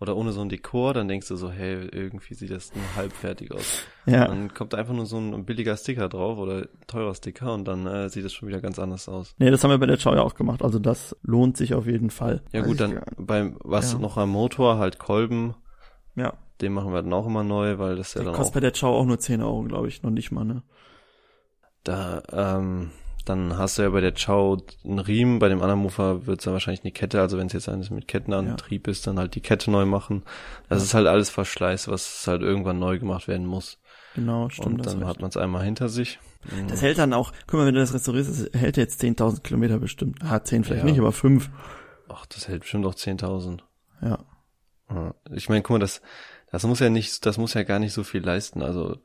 [0.00, 3.52] oder ohne so ein Dekor, dann denkst du so, hey, irgendwie sieht das nur halbfertig
[3.52, 3.82] aus.
[4.06, 4.28] ja.
[4.28, 8.08] Dann kommt einfach nur so ein billiger Sticker drauf oder teurer Sticker und dann äh,
[8.08, 9.34] sieht es schon wieder ganz anders aus.
[9.38, 11.86] Nee, das haben wir bei der Chow ja auch gemacht, also das lohnt sich auf
[11.86, 12.40] jeden Fall.
[12.52, 13.98] Ja gut, dann beim was ja.
[13.98, 15.54] noch am Motor halt Kolben,
[16.16, 18.54] Ja, den machen wir dann auch immer neu, weil das ja der dann kostet auch
[18.54, 20.62] bei der Chow auch nur 10 Euro, glaube ich, noch nicht mal, ne?
[21.84, 22.90] da ähm,
[23.24, 26.54] dann hast du ja bei der Chow einen Riemen, bei dem anderen Mofa wird's dann
[26.54, 29.70] wahrscheinlich eine Kette, also wenn es jetzt eines mit Kettenantrieb ist, dann halt die Kette
[29.70, 30.22] neu machen.
[30.68, 33.78] Das ist halt alles Verschleiß, was halt irgendwann neu gemacht werden muss.
[34.14, 34.66] Genau, stimmt.
[34.66, 36.18] und dann hat man es einmal hinter sich.
[36.68, 39.78] Das hält dann auch, guck mal, wenn du das restaurierst, das hält jetzt 10.000 Kilometer
[39.78, 40.18] bestimmt.
[40.22, 40.90] Ah, 10 vielleicht Ja.
[40.90, 41.50] nicht, aber 5.
[42.08, 43.60] Ach, das hält bestimmt auch 10.000.
[44.00, 44.18] Ja.
[44.90, 45.14] Ja.
[45.32, 46.00] Ich meine, guck mal, das,
[46.50, 48.62] das muss ja nicht, das muss ja gar nicht so viel leisten.
[48.62, 48.96] Also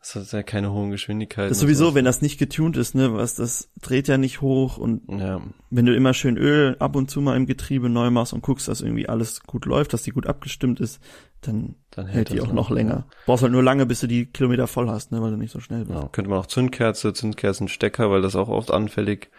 [0.00, 1.48] das hat ja keine hohen Geschwindigkeiten.
[1.48, 1.94] Das ist sowieso, sowas.
[1.94, 5.86] wenn das nicht getuned ist, ne, was, das dreht ja nicht hoch und Ja, wenn
[5.86, 8.82] du immer schön Öl ab und zu mal im Getriebe neu machst und guckst, dass
[8.82, 11.00] irgendwie alles gut läuft, dass die gut abgestimmt ist,
[11.40, 13.06] dann, dann hält die das auch noch länger.
[13.24, 15.60] Brauchst halt nur lange, bis du die Kilometer voll hast, ne, weil du nicht so
[15.60, 15.98] schnell bist.
[15.98, 16.08] Ja.
[16.08, 19.30] Könnte man auch Zündkerze, Zündkerzenstecker, weil das auch oft anfällig.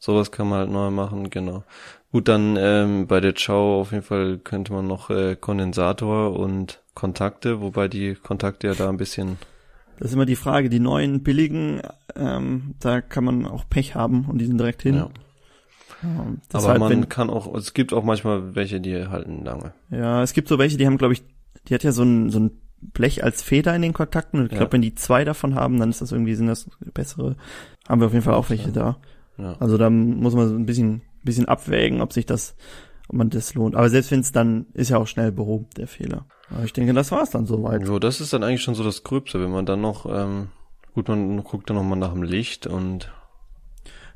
[0.00, 1.62] Sowas kann man halt neu machen, genau.
[2.10, 6.82] Gut, dann ähm, bei der Chow auf jeden Fall könnte man noch äh, Kondensator und
[6.94, 9.36] Kontakte, wobei die Kontakte ja da ein bisschen
[9.98, 11.82] Das ist immer die Frage, die neuen billigen,
[12.16, 14.94] ähm, da kann man auch Pech haben und die sind direkt hin.
[14.96, 15.10] Ja.
[16.02, 19.74] Ja, Aber deshalb, man wenn, kann auch, es gibt auch manchmal welche, die halten lange.
[19.90, 21.22] Ja, es gibt so welche, die haben, glaube ich,
[21.68, 24.52] die hat ja so ein, so ein Blech als Feder in den Kontakten und ich
[24.52, 24.58] Ja.
[24.58, 27.36] glaube, wenn die zwei davon haben, dann ist das irgendwie, sind das bessere.
[27.86, 28.96] Haben wir auf jeden Fall auch welche da.
[29.40, 29.56] Ja.
[29.58, 32.56] Also da muss man so ein bisschen, bisschen abwägen, ob sich das,
[33.08, 33.74] ob man das lohnt.
[33.74, 36.26] Aber selbst wenn es dann, ist ja auch schnell behoben, der Fehler.
[36.50, 37.86] Aber ich denke, das war's dann soweit.
[37.86, 40.48] So, das ist dann eigentlich schon so das Gröbste, wenn man dann noch, ähm,
[40.94, 43.12] gut, man guckt dann nochmal nach dem Licht und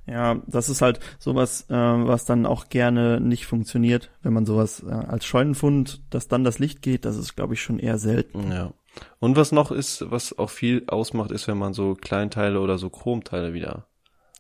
[0.06, 4.84] Ja, das ist halt sowas, äh, was dann auch gerne nicht funktioniert, wenn man sowas
[4.86, 8.50] äh, als Scheunenfund, dass dann das Licht geht, das ist, glaube ich, schon eher selten.
[8.50, 8.72] ja.
[9.18, 12.90] Und was noch ist, was auch viel ausmacht, ist, wenn man so Kleinteile oder so
[12.90, 13.86] Chromteile wieder.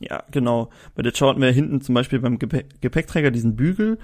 [0.00, 0.70] Ja, genau.
[0.94, 3.98] Bei der Chow hatten wir hinten zum Beispiel beim Gepäck Gepäckträger diesen Bügel,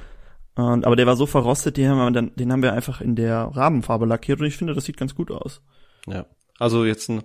[0.56, 3.14] und, aber der war so verrostet, den haben, wir dann, den haben wir einfach in
[3.16, 5.62] der Rabenfarbe lackiert und ich finde, das sieht ganz gut aus.
[6.06, 6.26] Ja.
[6.58, 7.22] Also jetzt ein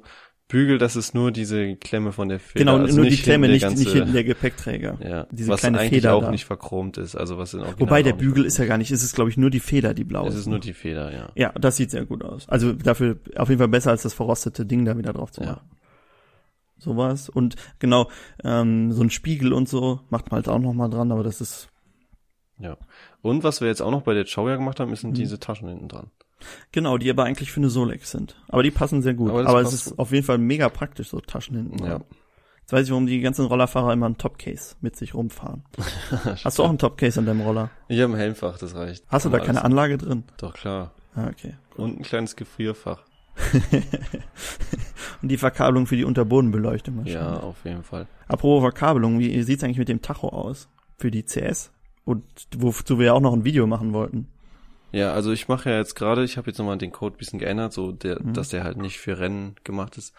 [0.47, 2.63] Bügel, das ist nur diese Klemme von der Feder.
[2.65, 4.99] genau, also nur die Klemme, nicht, der nicht ganze- hinten der Gepäckträger.
[5.04, 6.30] Ja, diese was kleine eigentlich Feder auch da.
[6.32, 9.15] nicht verchromt ist, also was in Wobei der Bügel ist ja gar nicht, es ist
[9.15, 10.41] glaube ich nur die Feder, die blau Es ist.
[10.41, 11.30] ist nur die Feder, ja.
[11.36, 12.47] ja, das sieht sehr gut aus.
[12.47, 15.62] Also dafür auf jeden Fall besser als das verrostete Ding da wieder drauf zu Ja.
[16.77, 17.29] Sowas.
[17.29, 18.09] Und genau,
[18.43, 21.41] ähm, so ein Spiegel und so macht man halt auch noch mal dran, aber das
[21.41, 21.69] ist
[22.57, 22.77] Ja.
[23.21, 25.15] Und was wir jetzt auch noch bei der Chow ja gemacht haben, sind Mhm.
[25.15, 26.11] diese Taschen hinten dran.
[26.71, 28.35] Genau, die aber eigentlich für eine Solex sind.
[28.49, 29.29] Aber die passen sehr gut.
[29.31, 29.99] Aber Aber, es ist gut.
[29.99, 31.79] auf jeden Fall mega praktisch, so Taschen hinten.
[31.83, 31.89] Ja.
[31.99, 32.03] dran.
[32.61, 35.63] Jetzt weiß ich, warum die ganzen Rollerfahrer immer einen Topcase mit sich rumfahren.
[36.43, 37.69] Hast du auch einen Topcase an deinem Roller?
[37.89, 39.03] Ich habe ein Helmfach, das reicht.
[39.07, 40.23] Hast du da keine Anlage drin?
[40.38, 40.91] Doch, klar.
[41.15, 41.55] Ah, okay.
[41.77, 43.03] Und ein kleines Gefrierfach.
[45.21, 47.06] Und die Verkabelung für die Unterbodenbeleuchtung.
[47.06, 48.08] Ja, auf jeden Fall.
[48.28, 50.69] Apropos Verkabelung, wie sieht's eigentlich mit dem Tacho aus?
[50.98, 51.71] Für die CS?
[52.06, 52.24] Und
[52.58, 54.28] wozu wir ja auch noch ein Video machen wollten.
[54.91, 57.74] Ja, also ich mache ja jetzt gerade, ich habe jetzt nochmal den Code bisschen geändert,
[57.74, 58.34] so der, Mhm.
[58.34, 60.13] dass der halt nicht für Rennen gemacht ist.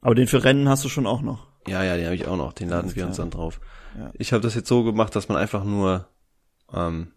[0.00, 1.48] Aber den für Rennen hast du schon auch noch.
[1.66, 3.60] Ja, ja, den habe ich auch noch, den laden wir uns dann drauf.
[3.98, 4.10] Ja.
[4.14, 6.06] Ich habe das jetzt so gemacht, dass man einfach nur
[6.72, 7.12] ähm,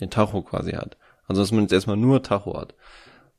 [0.00, 0.96] den Tacho quasi hat.
[1.28, 2.74] Also dass man jetzt erstmal nur Tacho hat.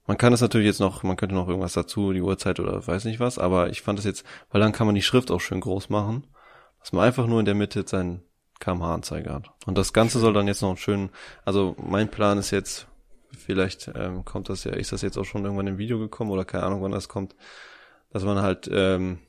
[0.07, 3.05] Man kann das natürlich jetzt noch, man könnte noch irgendwas dazu, die Uhrzeit oder weiß
[3.05, 5.61] nicht was, aber ich fand das jetzt, weil dann kann man die Schrift auch schön
[5.61, 6.27] groß machen,
[6.79, 8.21] dass man einfach nur in der Mitte seinen
[8.59, 9.49] kmh-Anzeiger hat.
[9.65, 11.09] Und das Ganze soll dann jetzt noch schön,
[11.43, 12.87] also mein Plan ist jetzt,
[13.35, 16.45] vielleicht ähm, kommt das ja, ist das jetzt auch schon irgendwann im Video gekommen oder
[16.45, 17.35] keine Ahnung, wann das kommt,
[18.11, 19.19] dass man halt ähm,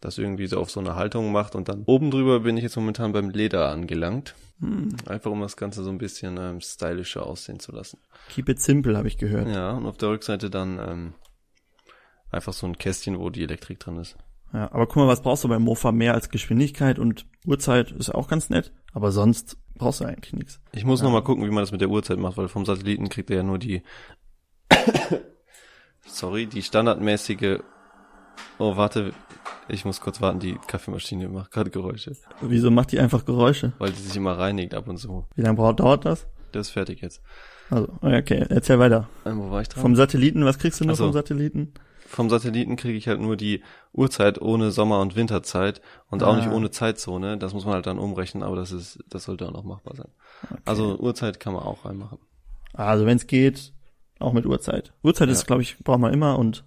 [0.00, 2.76] das irgendwie so auf so eine Haltung macht und dann oben drüber bin ich jetzt
[2.76, 4.34] momentan beim Leder angelangt.
[4.60, 4.88] Hm.
[5.06, 7.98] Einfach um das Ganze so ein bisschen ähm, stylischer aussehen zu lassen.
[8.30, 9.48] Keep it simple, habe ich gehört.
[9.48, 11.14] Ja, und auf der Rückseite dann ähm,
[12.30, 14.16] einfach so ein Kästchen, wo die Elektrik drin ist.
[14.52, 18.14] Ja, aber guck mal, was brauchst du beim Mofa mehr als Geschwindigkeit und Uhrzeit ist
[18.14, 20.60] auch ganz nett, aber sonst brauchst du eigentlich nichts.
[20.72, 21.06] Ich muss Ja.
[21.06, 23.38] noch mal gucken, wie man das mit der Uhrzeit macht, weil vom Satelliten kriegt er
[23.38, 23.82] ja nur die
[26.06, 27.58] sorry, die standardmäßige
[28.58, 29.12] Oh, warte,
[29.68, 33.72] Ich muss kurz warten, die Kaffeemaschine macht gerade Geräusche, Wieso macht die einfach Geräusche?
[33.78, 35.24] weil die sich immer reinigt ab und zu.
[35.34, 36.26] Wie lange braucht, dauert das?
[36.52, 37.20] Das ist fertig jetzt.
[37.70, 39.08] Also, okay, erzähl weiter.
[39.24, 39.82] Ähm, wo war ich dran?
[39.82, 41.04] Vom Satelliten, was kriegst du nur Ach so.
[41.04, 41.74] vom Satelliten?
[42.06, 46.36] Vom Satelliten kriege ich halt nur die Uhrzeit ohne Sommer- und Winterzeit und auch Ah.
[46.36, 47.36] nicht ohne Zeitzone.
[47.36, 50.08] Das muss man halt dann umrechnen, aber das ist, das sollte auch noch machbar sein.
[50.64, 52.18] Also Uhrzeit kann man auch reinmachen.
[52.74, 53.72] Also, wenn es geht,
[54.20, 54.92] auch mit Uhrzeit.
[55.02, 55.32] Uhrzeit Ja.
[55.32, 56.64] ist, glaube ich, braucht man immer und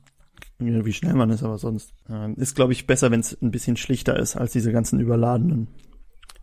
[0.60, 3.78] wie schnell man ist, aber sonst äh, ist, glaube ich, besser, wenn es ein bisschen
[3.78, 5.68] schlichter ist als diese ganzen überladenen.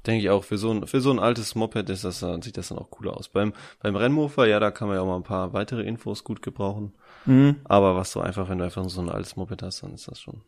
[0.06, 2.68] Denke ich auch, für so ein, für so ein altes Moped ist das, sieht das
[2.68, 3.28] dann auch cooler aus.
[3.28, 3.52] Beim,
[3.82, 6.92] beim Rennmofer, ja, da kann man ja auch mal ein paar weitere Infos gut gebrauchen.
[7.24, 7.56] Mhm.
[7.64, 10.20] Aber was so einfach, wenn du einfach so ein altes Moped hast, dann ist das
[10.20, 10.42] schon.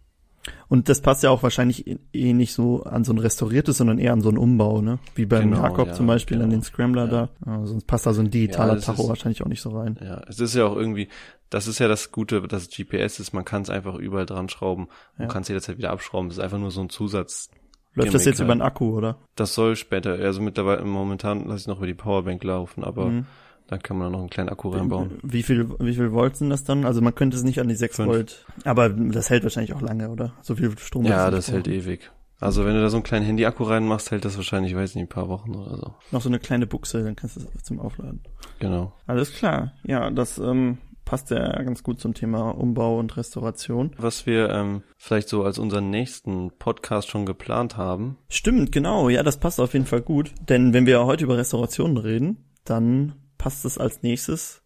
[0.69, 3.99] Und das passt ja auch wahrscheinlich eh- eh nicht so an so ein restauriertes, sondern
[3.99, 4.99] eher an so einen Umbau, ne?
[5.17, 6.61] Wie beim Genau, Jakob ja, zum Beispiel an genau.
[6.61, 7.29] den Scrambler Ja.
[7.45, 7.63] da.
[7.63, 9.99] Äh, sonst passt da so ein digitaler Ja, Tacho ist- wahrscheinlich auch nicht so rein.
[10.01, 11.09] Ja, es ist ja auch irgendwie,
[11.51, 14.85] das ist ja das Gute, dass GPS ist, man kann es einfach überall dran schrauben
[15.17, 15.27] und Ja.
[15.27, 16.29] kann es jederzeit wieder abschrauben.
[16.29, 17.51] Das ist einfach nur so ein Zusatz.
[17.95, 18.61] Läuft das jetzt über halt.
[18.61, 19.19] einen Akku, oder?
[19.35, 23.27] Das soll später, also mittlerweile, momentan lasse ich noch über die Powerbank laufen, aber Mhm.
[23.67, 25.19] dann kann man noch einen kleinen Akku reinbauen.
[25.23, 26.85] Wie viel, wie viel Volt sind das dann?
[26.85, 28.09] Also man könnte es nicht an die 6 Fünf.
[28.09, 28.45] Volt.
[28.65, 30.33] Aber das hält wahrscheinlich auch lange, oder?
[30.43, 31.05] So viel Strom.
[31.07, 32.11] Ja, es das nicht hält ewig.
[32.41, 35.09] Also wenn du da so einen kleinen Handy-Akku reinmachst, hält das wahrscheinlich, weiß nicht, ein
[35.09, 35.95] paar Wochen oder so.
[36.13, 38.21] Noch so eine kleine Buchse, dann kannst du es zum Aufladen.
[38.61, 38.93] Genau.
[39.09, 39.73] Alles klar.
[39.83, 43.92] Ja, das ähm, passt ja ganz gut zum Thema Umbau und Restauration.
[43.97, 49.09] Was wir ähm, vielleicht so als unseren nächsten Podcast schon geplant haben, Stimmt, genau.
[49.09, 50.35] Ja, das passt auf jeden Fall gut.
[50.51, 54.61] Denn wenn wir heute über Restaurationen reden, dann passt es als nächstes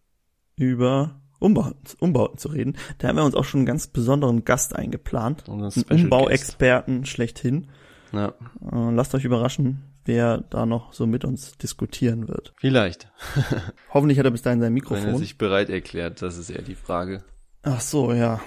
[0.57, 2.75] über Umbauten, Umbauten zu reden.
[2.97, 5.45] Da haben wir uns auch schon einen ganz besonderen Gast eingeplant.
[5.47, 5.71] Einen.
[5.89, 7.67] Umbauexperten schlechthin.
[8.13, 8.27] Ja,
[8.71, 12.53] Äh, lasst euch überraschen, wer da noch so mit uns diskutieren wird.
[12.57, 13.11] vielleicht.
[13.93, 15.17] Hoffentlich hat er bis dahin sein Wenn er Mikrofon.
[15.17, 17.23] sich bereit erklärt, das ist eher die Frage.
[17.63, 18.39] Ach so, ja.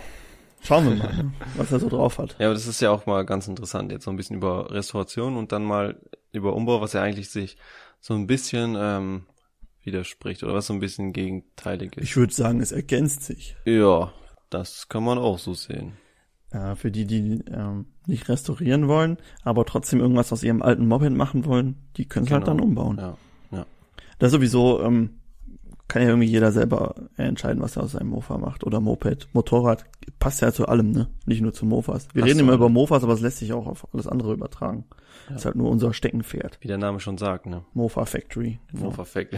[0.62, 2.36] Schauen wir mal, ne, was er so drauf hat.
[2.38, 5.36] Ja, aber das ist ja auch mal ganz interessant, jetzt so ein bisschen über Restauration
[5.36, 6.00] und dann mal
[6.32, 7.56] über Umbau, was ja eigentlich sich
[8.00, 9.26] so ein bisschen ähm,
[9.84, 12.04] widerspricht oder was so ein bisschen gegenteilig ist.
[12.04, 13.56] Ich würde sagen, es ergänzt sich.
[13.64, 14.12] ja,
[14.50, 15.94] das kann man auch so sehen.
[16.56, 21.12] Äh, für die, die ähm, nicht restaurieren wollen, aber trotzdem irgendwas aus ihrem alten Moped
[21.12, 22.56] machen wollen, die können es halt Genau.
[22.56, 22.96] dann umbauen.
[22.98, 23.16] Ja,
[23.50, 23.66] ja.
[24.18, 25.10] Das sowieso ähm,
[25.88, 28.64] kann ja irgendwie jeder selber entscheiden, was er aus seinem Mofa macht.
[28.64, 29.28] Oder Moped.
[29.34, 29.84] Motorrad
[30.18, 31.08] passt ja zu allem, ne?
[31.26, 32.08] Nicht nur zu Mofas.
[32.14, 34.32] Wir Passt reden zu immer über Mofas, aber es lässt sich auch auf alles andere
[34.32, 34.84] übertragen.
[35.28, 35.36] Ja.
[35.36, 36.58] Ist halt nur unser Steckenpferd.
[36.60, 37.64] Wie der Name schon sagt, ne?
[37.74, 38.58] Mofa Factory.
[38.82, 39.36] Oh, perfekt.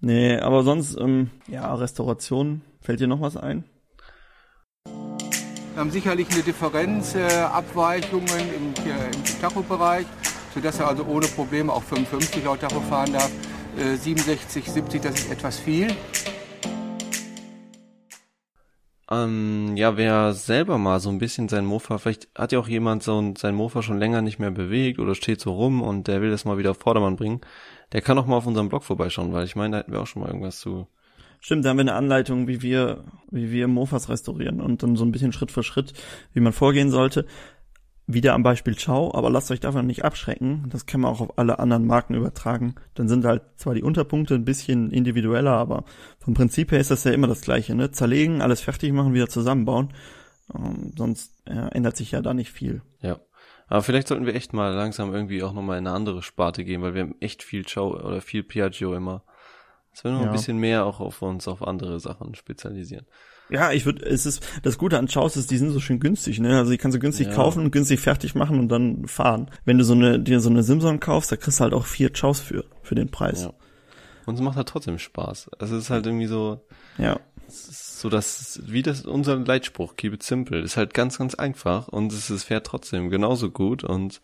[0.00, 2.62] Nee, aber sonst, ähm, ja, Restauration.
[2.80, 3.64] Fällt dir noch was ein?
[5.72, 10.04] Wir haben sicherlich eine Differenz, äh, Abweichungen im, äh, im Tachobereich,
[10.54, 13.30] sodass er also ohne Probleme auch 55 laut Tacho fahren darf.
[13.78, 15.96] Äh, 67, 70, das ist etwas viel.
[19.10, 23.02] ähm, ja, wer selber mal so ein bisschen sein Mofa, vielleicht hat ja auch jemand
[23.02, 26.20] so ein, sein Mofa schon länger nicht mehr bewegt oder steht so rum und der
[26.20, 27.40] will das mal wieder auf Vordermann bringen,
[27.92, 30.06] der kann auch mal auf unserem Blog vorbeischauen, weil ich meine, da hätten wir auch
[30.06, 30.86] schon mal irgendwas zu.
[31.44, 33.02] Stimmt, da haben wir eine Anleitung, wie wir,
[33.32, 35.92] wie wir Mofas restaurieren und dann so ein bisschen Schritt für Schritt,
[36.32, 37.26] wie man vorgehen sollte.
[38.06, 40.68] Wieder am Beispiel Ciao, aber lasst euch davon nicht abschrecken.
[40.70, 42.76] Das kann man auch auf alle anderen Marken übertragen.
[42.94, 45.82] Dann sind halt zwar die Unterpunkte ein bisschen individueller, aber
[46.20, 47.90] vom Prinzip her ist das ja immer das Gleiche, ne?
[47.90, 49.92] Zerlegen, alles fertig machen, wieder zusammenbauen.
[50.54, 52.82] Ähm, sonst äh, ändert sich ja da nicht viel.
[53.00, 53.18] Ja.
[53.66, 56.82] Aber vielleicht sollten wir echt mal langsam irgendwie auch nochmal in eine andere Sparte gehen,
[56.82, 59.24] weil wir haben echt viel Ciao oder viel Piaggio immer.
[59.92, 60.26] Dass wir noch Ja.
[60.26, 63.06] ein bisschen mehr auch auf uns auf andere Sachen spezialisieren.
[63.50, 66.38] Ja, ich würde, es ist, das Gute an Chaos ist, die sind so schön günstig,
[66.40, 66.56] ne?
[66.56, 67.34] Also die kannst du günstig Ja.
[67.34, 69.50] kaufen und günstig fertig machen und dann fahren.
[69.66, 72.08] Wenn du so eine, dir so eine Simson kaufst, da kriegst du halt auch vier
[72.10, 73.42] Chaos für, für den Preis.
[73.44, 73.52] Ja.
[74.24, 75.50] Und es macht halt trotzdem Spaß.
[75.58, 76.64] Also es ist halt irgendwie so,
[76.96, 77.20] Ja.
[77.48, 82.10] so das, wie das unser Leitspruch, keep it simple, ist halt ganz, ganz einfach und
[82.12, 84.22] es ist, fährt trotzdem genauso gut und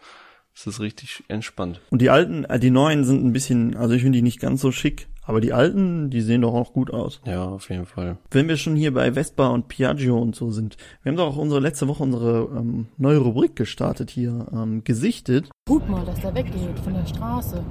[0.54, 1.80] es ist richtig entspannt.
[1.90, 4.60] Und die alten, äh, die neuen sind ein bisschen, also ich finde die nicht ganz
[4.62, 7.20] so schick, aber die alten, die sehen doch auch gut aus.
[7.26, 8.16] Ja, auf jeden Fall.
[8.30, 11.36] Wenn wir schon hier bei Vespa und Piaggio und so sind, wir haben doch auch
[11.36, 15.50] unsere letzte Woche unsere ähm, neue Rubrik gestartet hier, ähm, gesichtet.
[15.66, 17.62] Guck mal, dass der weggeht von der Straße.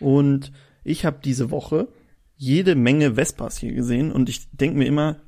[0.00, 0.50] Und
[0.82, 1.86] ich habe diese Woche
[2.34, 5.20] jede Menge Vespas hier gesehen und ich denk mir immer,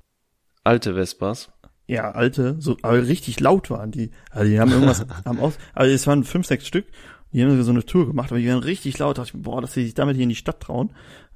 [0.64, 1.52] Alte Vespas.
[1.86, 4.10] ja, alte, so, aber richtig laut waren die.
[4.30, 6.86] Also die haben irgendwas am Aus, also es waren fünf, sechs Stück.
[7.34, 9.18] Die haben so eine Tour gemacht, aber die waren richtig laut.
[9.18, 10.90] Da dachte ich, mir, boah, dass sie sich damit hier in die Stadt trauen,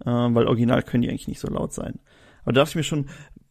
[0.05, 1.99] äh, weil original können die eigentlich nicht so laut sein.
[2.44, 3.07] Aber da dachte ich mir schon,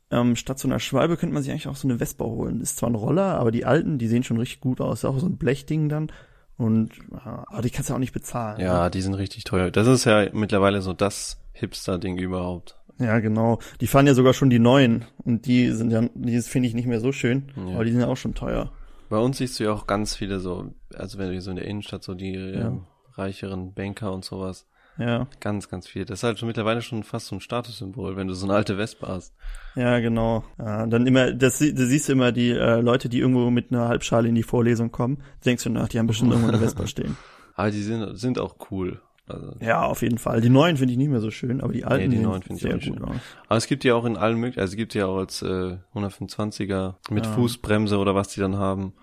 [0.10, 2.62] ähm, statt so einer Schwalbe könnte man sich eigentlich auch so eine Vespa holen.
[2.62, 5.00] Ist zwar ein Roller, aber die alten, die sehen schon richtig gut aus.
[5.00, 6.12] Ist auch so ein Blechding dann.
[6.58, 8.60] Und, ja, aber die kannst du auch nicht bezahlen.
[8.62, 9.70] Ja, die sind richtig teuer.
[9.70, 12.78] Das ist ja mittlerweile so das Hipster-Ding überhaupt.
[12.98, 13.60] Ja, genau.
[13.82, 16.88] Die fahren ja sogar schon die neuen und die sind ja, die finde ich nicht
[16.88, 17.76] mehr so schön, Ja.
[17.76, 18.72] aber die sind ja auch schon teuer.
[19.10, 21.56] Bei uns siehst du ja auch ganz viele so, also wenn du hier so in
[21.58, 22.68] der Innenstadt so die Ja.
[22.68, 22.86] ähm,
[23.16, 24.68] reicheren Banker und sowas,
[25.00, 26.06] Ja, ganz, ganz viel.
[26.06, 28.78] Das ist halt schon mittlerweile schon fast so ein Statussymbol, wenn du so eine alte
[28.78, 29.34] Vespa hast.
[29.76, 30.44] ja, genau.
[30.58, 33.88] Ja, dann immer, das, da siehst du immer die äh, Leute, die irgendwo mit einer
[33.88, 35.22] Halbschale in die Vorlesung kommen.
[35.46, 37.16] Denkst du, nach, die haben bestimmt irgendwo eine Vespa stehen.
[37.56, 39.00] Aber die sind, sind auch cool.
[39.28, 40.42] Also, Ja, auf jeden Fall.
[40.42, 42.56] Die neuen finde ich nicht mehr so schön, aber die alten die sehen neuen finde
[42.56, 43.04] ich sehr auch schön.
[43.04, 43.16] aus.
[43.48, 45.78] Aber es gibt ja auch in allen möglichen, also es gibt ja auch als äh,
[45.94, 47.32] 125er mit Ja.
[47.34, 48.94] Fußbremse oder was die dann haben.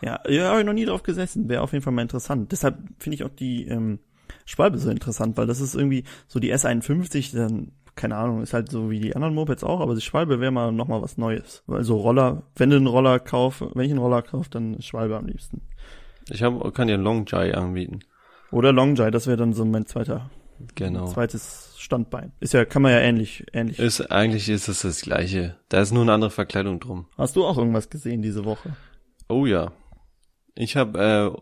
[0.00, 1.48] Ja, ja, habe ich noch nie drauf gesessen.
[1.48, 2.50] Wäre auf jeden Fall mal interessant.
[2.52, 3.98] Deshalb finde ich auch die ähm,
[4.46, 8.70] Schwalbe so interessant, weil das ist irgendwie so die S51, dann, keine Ahnung, ist halt
[8.70, 11.62] so wie die anderen Mopeds auch, aber die Schwalbe wäre mal noch mal was Neues.
[11.66, 15.16] Weil so Roller, wenn du einen Roller kaufst, wenn ich einen Roller kaufe, dann Schwalbe
[15.16, 15.60] am liebsten.
[16.30, 18.00] Ich hab, kann dir einen Long Jai anbieten.
[18.52, 20.30] Oder Longjai, das wäre dann so mein zweiter,
[20.74, 21.06] Genau.
[21.06, 22.32] zweites Standbein.
[22.38, 23.78] Ist ja, kann man ja ähnlich, ähnlich.
[23.78, 25.56] Ist, eigentlich ist es das gleiche.
[25.68, 27.06] Da ist nur eine andere Verkleidung drum.
[27.18, 28.76] Hast du auch irgendwas gesehen diese Woche?
[29.28, 29.72] Oh ja.
[30.54, 31.36] Ich habe,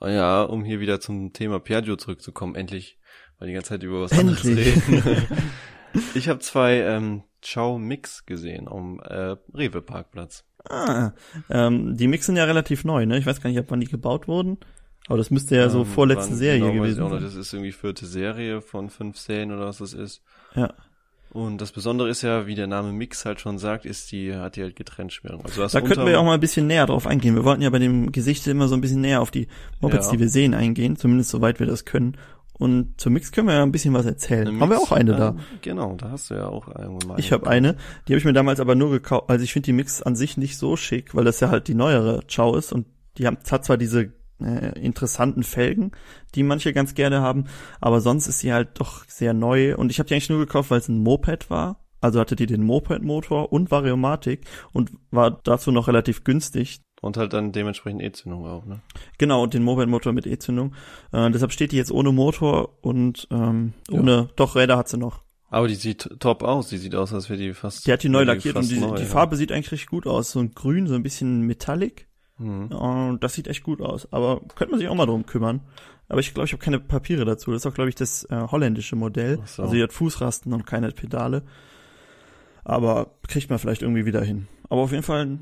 [0.00, 2.98] äh, ja, um hier wieder zum Thema Piaggio zurückzukommen, endlich,
[3.38, 4.76] weil die ganze Zeit über was anderes Endlich.
[4.88, 5.26] reden.
[6.14, 10.44] ich habe zwei ähm, Ciao Mix gesehen am äh, Rewe Parkplatz.
[10.68, 11.12] Ah,
[11.50, 13.18] ähm, die Mix sind ja relativ neu, ne?
[13.18, 14.58] Ich weiß gar nicht, ab wann die gebaut wurden.
[15.08, 17.22] Aber das müsste ja so Ähm, vorletzte wann Serie genau gewesen sein.
[17.22, 20.22] Das ist irgendwie vierte Serie von fünf Serien oder was das ist.
[20.54, 20.72] Ja.
[21.30, 24.56] Und das Besondere ist ja, wie der Name Mix halt schon sagt, ist die, hat
[24.56, 25.42] die halt Getrenntschmierung.
[25.44, 27.34] Also du hast Da könnten wir auch mal ein bisschen näher drauf eingehen.
[27.34, 29.48] Wir wollten ja bei dem Gesicht immer so ein bisschen näher auf die
[29.80, 30.12] Mopeds, Ja.
[30.12, 32.18] die wir sehen, eingehen, zumindest soweit wir das können.
[32.58, 34.46] Und zum Mix können wir ja ein bisschen was erzählen.
[34.46, 35.28] Eine Haben wir Mix, auch eine da.
[35.30, 37.18] ähm, Genau, da hast du ja auch irgendwann mal.
[37.18, 37.76] Ich habe eine,
[38.06, 39.30] die habe ich mir damals aber nur gekauft.
[39.30, 41.74] Also ich finde die Mix an sich nicht so schick, weil das ja halt die
[41.74, 42.86] neuere Ciao ist und
[43.16, 44.12] die haben, hat zwar diese
[44.44, 45.92] äh, interessanten Felgen,
[46.34, 47.44] die manche ganz gerne haben,
[47.80, 50.70] aber sonst ist sie halt doch sehr neu und ich habe die eigentlich nur gekauft,
[50.70, 51.78] weil es ein Moped war.
[52.00, 56.80] Also hatte die den Moped-Motor und Variomatik und war dazu noch relativ günstig.
[57.00, 58.80] Und halt dann dementsprechend E-Zündung auch, ne?
[59.18, 60.74] Genau, und den Moped-Motor mit E-Zündung.
[61.12, 65.22] Äh, deshalb steht die jetzt ohne Motor und ähm, ohne, doch Räder hat sie noch.
[65.52, 66.70] Aber die sieht top aus.
[66.70, 67.86] Die sieht aus, als wäre die fast.
[67.86, 69.08] Die hat die neu lackiert und fast die, neu, die ja.
[69.08, 70.30] Farbe sieht eigentlich richtig gut aus.
[70.30, 72.08] So ein Grün, so ein bisschen Metallic.
[72.42, 72.66] Mhm.
[72.72, 74.12] Und das sieht echt gut aus.
[74.12, 75.60] Aber könnte man sich auch mal drum kümmern.
[76.08, 77.52] Aber ich glaube, ich habe keine Papiere dazu.
[77.52, 79.40] Das ist auch, glaube ich, das äh, holländische Modell.
[79.46, 79.62] So.
[79.62, 81.42] Also die hat Fußrasten und keine Pedale.
[82.64, 84.46] Aber kriegt man vielleicht irgendwie wieder hin.
[84.68, 85.38] Aber auf jeden Fall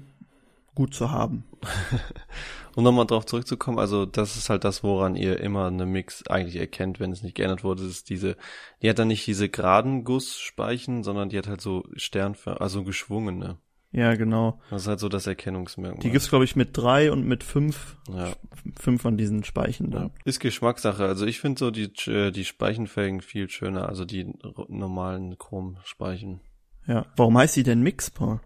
[0.74, 1.44] gut zu haben.
[2.76, 6.55] Um nochmal drauf zurückzukommen, also das ist halt das, woran ihr immer eine Mix eigentlich
[6.55, 8.36] erkennt, wenn es nicht geändert wurde, ist diese,
[8.80, 13.59] die hat dann nicht diese geraden Gussspeichen, sondern die hat halt so Sternför, also geschwungene.
[13.93, 14.61] Ja, genau.
[14.70, 16.01] Das ist halt so das Erkennungsmerkmal.
[16.03, 18.32] Die gibt's glaube ich, mit drei und mit fünf, ja.
[18.78, 20.03] fünf von diesen Speichen da.
[20.05, 20.11] ja.
[20.24, 21.05] Ist Geschmackssache.
[21.05, 24.32] Also ich finde so die, äh, die Speichenfelgen viel schöner, also die
[24.68, 26.41] normalen Chromspeichen.
[26.86, 27.07] Ja.
[27.16, 28.41] Warum heißt die denn Mix, Paul?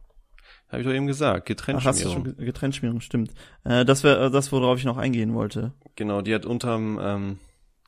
[0.69, 2.25] Habe ich doch eben gesagt, Ach, hast du schon Getrenntschmierung.
[2.37, 3.33] ge- Getrenntschmierung, stimmt.
[3.65, 5.73] Äh, das wäre das, worauf ich noch eingehen wollte.
[5.95, 7.39] Genau, die hat unterm ähm,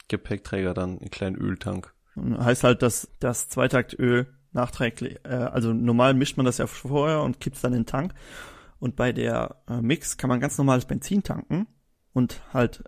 [0.08, 1.94] Gepäckträger dann einen kleinen Öltank.
[2.16, 7.40] Heißt halt, dass das Zweitaktöl nachträglich, äh, also normal mischt man das ja vorher und
[7.40, 8.14] kippt dann in den Tank.
[8.78, 11.66] Und bei der äh, Mix kann man ganz normales Benzin tanken
[12.12, 12.84] und halt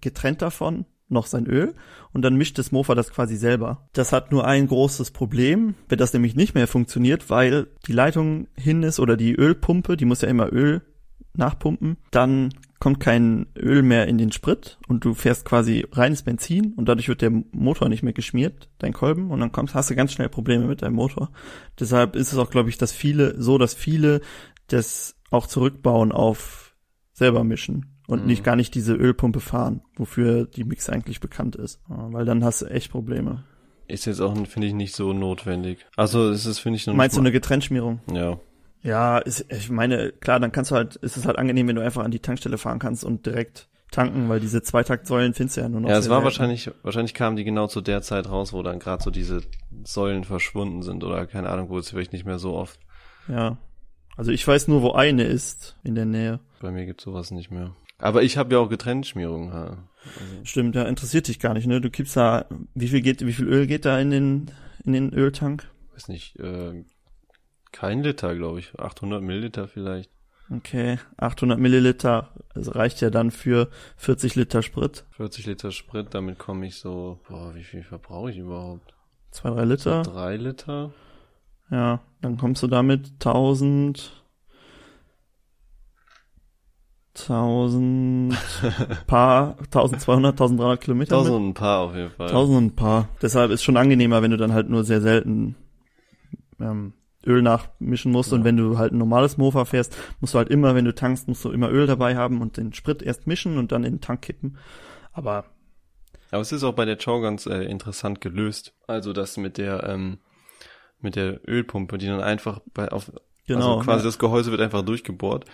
[0.00, 1.74] getrennt davon noch sein Öl
[2.12, 3.88] und dann mischt das Mofa das quasi selber.
[3.92, 8.48] Das hat nur ein großes Problem, wenn das nämlich nicht mehr funktioniert, weil die Leitung
[8.56, 10.82] hin ist oder die Ölpumpe, die muss ja immer Öl
[11.36, 16.72] nachpumpen, dann kommt kein Öl mehr in den Sprit und du fährst quasi reines Benzin
[16.74, 19.94] und dadurch wird der Motor nicht mehr geschmiert, dein Kolben, und dann kommst, hast du
[19.94, 21.30] ganz schnell Probleme mit deinem Motor.
[21.80, 24.20] Deshalb ist es auch, glaube ich, dass viele, so dass viele
[24.68, 26.74] das auch zurückbauen auf
[27.12, 28.26] selber mischen und Mhm.
[28.26, 31.80] nicht gar nicht diese Ölpumpe fahren, wofür die Mix eigentlich bekannt ist.
[31.88, 33.44] Weil dann hast du echt Probleme.
[33.86, 35.86] Ist jetzt auch, finde ich, nicht so notwendig.
[35.96, 38.00] Also es ist, finde ich, Meinst du eine Getrenntschmierung?
[38.06, 38.38] mal- Ja.
[38.84, 41.82] Ja, ist, ich meine, klar, dann kannst du halt, ist es halt angenehm, wenn du
[41.82, 45.68] einfach an die Tankstelle fahren kannst und direkt tanken, weil diese Zweitaktsäulen findest du ja
[45.68, 45.88] nur noch.
[45.88, 46.24] Ja, es war selten.
[46.24, 49.40] wahrscheinlich, wahrscheinlich kamen die genau zu der Zeit raus, wo dann gerade so diese
[49.84, 52.78] Säulen verschwunden sind oder keine Ahnung, wo es vielleicht nicht mehr so oft.
[53.26, 53.56] Ja.
[54.16, 56.40] Also ich weiß nur, wo eine ist in der Nähe.
[56.60, 57.74] Bei mir gibt's sowas nicht mehr.
[57.98, 59.52] Aber ich habe ja auch Getrenntschmierung.
[59.52, 59.78] Ha.
[60.42, 61.80] Stimmt, ja, interessiert dich gar nicht, ne?
[61.80, 64.50] Du kippst da, wie viel geht, wie viel Öl geht da in den,
[64.84, 65.70] in den Öltank?
[65.94, 66.84] Weiß nicht, äh,
[67.74, 68.78] kein Liter, glaube ich.
[68.78, 70.10] 800 Milliliter vielleicht.
[70.50, 75.04] Okay, 800 Milliliter, das reicht ja dann für 40 Liter Sprit.
[75.12, 78.94] 40 Liter Sprit, damit komme ich so, boah, wie viel verbrauche ich überhaupt?
[79.30, 80.02] Zwei, drei Liter.
[80.02, 80.92] Drei Liter?
[81.70, 84.22] Ja, dann kommst du damit 1000,
[87.16, 88.36] 1000,
[89.06, 91.16] paar, 1200, 1300 Kilometer.
[91.16, 91.26] mit.
[91.26, 92.28] Tausend und ein paar auf jeden Fall.
[92.28, 93.08] 1000 und ein paar.
[93.22, 95.56] Deshalb ist schon angenehmer, wenn du dann halt nur sehr selten
[96.60, 96.92] ähm,
[97.26, 100.74] Öl nachmischen musst und wenn du halt ein normales Mofa fährst, musst du halt immer,
[100.74, 103.72] wenn du tankst, musst du immer Öl dabei haben und den Sprit erst mischen und
[103.72, 104.58] dann in den Tank kippen.
[105.12, 105.44] Aber
[106.30, 108.72] Aber es ist auch bei der Chow ganz äh, interessant gelöst.
[108.86, 110.18] Also das mit der ähm,
[111.00, 113.12] mit der Ölpumpe, die dann einfach bei auf
[113.46, 114.08] Genau, also quasi ja.
[114.08, 115.44] das Gehäuse wird einfach durchgebohrt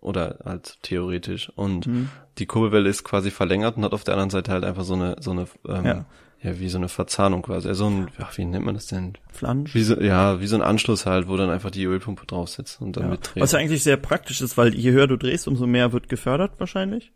[0.00, 2.08] oder halt theoretisch und Mhm.
[2.38, 5.16] die Kurbelwelle ist quasi verlängert und hat auf der anderen Seite halt einfach so eine
[5.20, 6.06] so eine ähm, Ja.
[6.42, 6.58] Ja.
[6.58, 9.14] wie so eine Verzahnung quasi, also so ein ja, wie nennt man das denn?
[9.32, 9.74] Flansch.
[9.74, 12.80] Wie so ja, wie so ein Anschluss halt, wo dann einfach die Ölpumpe drauf sitzt
[12.80, 13.10] und dann Ja.
[13.10, 13.42] mitdreht.
[13.42, 16.52] Was ja eigentlich sehr praktisch ist, weil je höher du drehst, umso mehr wird gefördert
[16.58, 17.12] wahrscheinlich.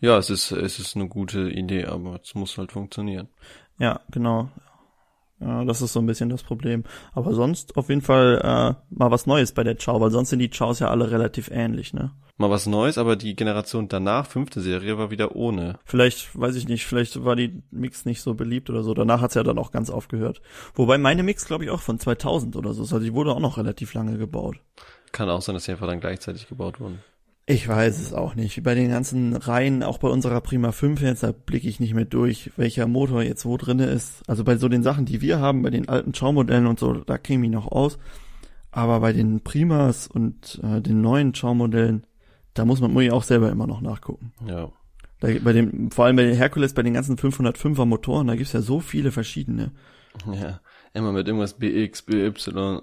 [0.00, 3.28] Ja, es ist es ist eine gute Idee, aber es muss halt funktionieren.
[3.78, 4.50] Ja, genau.
[5.40, 6.84] Ja, das ist so ein bisschen das Problem.
[7.12, 10.40] Aber sonst auf jeden Fall äh, mal was Neues bei der Chow, weil sonst sind
[10.40, 12.10] die Chows ja alle relativ ähnlich, ne?
[12.38, 15.78] Mal was Neues, aber die Generation danach, fünfte Serie, war wieder ohne.
[15.84, 18.94] Vielleicht, weiß ich nicht, vielleicht war die Mix nicht so beliebt oder so.
[18.94, 20.40] Danach hat's ja dann auch ganz aufgehört.
[20.74, 22.92] Wobei meine Mix, glaube ich, auch von 2000 oder so ist.
[22.92, 24.56] Also die wurde auch noch relativ lange gebaut.
[25.10, 27.00] Kann auch sein, dass die einfach dann gleichzeitig gebaut wurden.
[27.50, 28.62] Ich weiß es auch nicht.
[28.62, 32.04] Bei den ganzen Reihen, auch bei unserer Prima 5 jetzt, da blicke ich nicht mehr
[32.04, 34.22] durch, welcher Motor jetzt wo drinne ist.
[34.26, 37.16] Also bei so den Sachen, die wir haben, bei den alten Chow-Modellen und so, da
[37.16, 37.98] käme ich noch aus.
[38.70, 42.04] Aber bei den Primas und äh, den neuen Chow-Modellen,
[42.52, 44.32] da muss man muss ich auch selber immer noch nachgucken.
[44.46, 44.68] Ja.
[45.20, 48.52] Da, bei dem, vor allem bei den Herkules, bei den ganzen 505er Motoren, da gibt's
[48.52, 49.72] ja so viele verschiedene.
[50.30, 50.60] Ja.
[50.94, 52.32] Immer mit irgendwas BX, BY,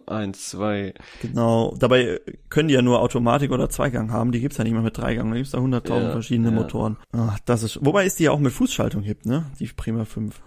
[0.05, 0.93] 1, 2.
[1.21, 1.75] Genau.
[1.79, 4.31] Dabei können die ja nur Automatik oder Zweigang haben.
[4.31, 5.29] Die gibt's ja nicht mehr mit Dreigang.
[5.31, 6.55] Da gibt's da 100.000 Ja, verschiedene ja.
[6.55, 6.97] Motoren.
[7.11, 9.45] Ach, das ist, wobei ist die ja auch mit Fußschaltung hip, ne?
[9.59, 10.39] Die Prima 5.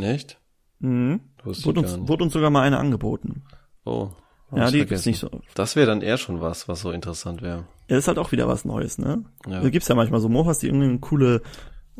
[0.00, 0.38] Echt?
[0.78, 1.20] Mhm.
[1.42, 3.44] Wurde uns, wurde uns sogar mal eine angeboten.
[3.84, 4.10] Oh.
[4.52, 4.86] ja, die vergessen.
[4.88, 5.30] gibt's nicht so.
[5.54, 7.64] Das wäre dann eher schon was, was so interessant wäre.
[7.88, 9.24] Ja, ist halt auch wieder was Neues, ne?
[9.48, 9.60] Ja.
[9.62, 11.40] Da gibt's ja manchmal so Mofas, die irgendwie eine coole,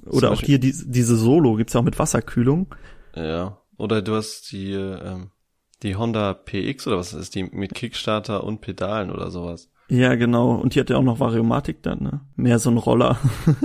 [0.04, 2.74] oder auch Beispiel- hier die, diese Solo gibt's ja auch mit Wasserkühlung.
[3.14, 3.58] Ja.
[3.78, 5.30] Oder du hast die, ähm,
[5.82, 9.70] die Honda PX oder was ist die mit Kickstarter und Pedalen oder sowas.
[9.88, 10.52] Ja, genau.
[10.56, 12.20] Und die hat ja auch noch Variomatik dann, ne?
[12.34, 13.18] Mehr so ein Roller.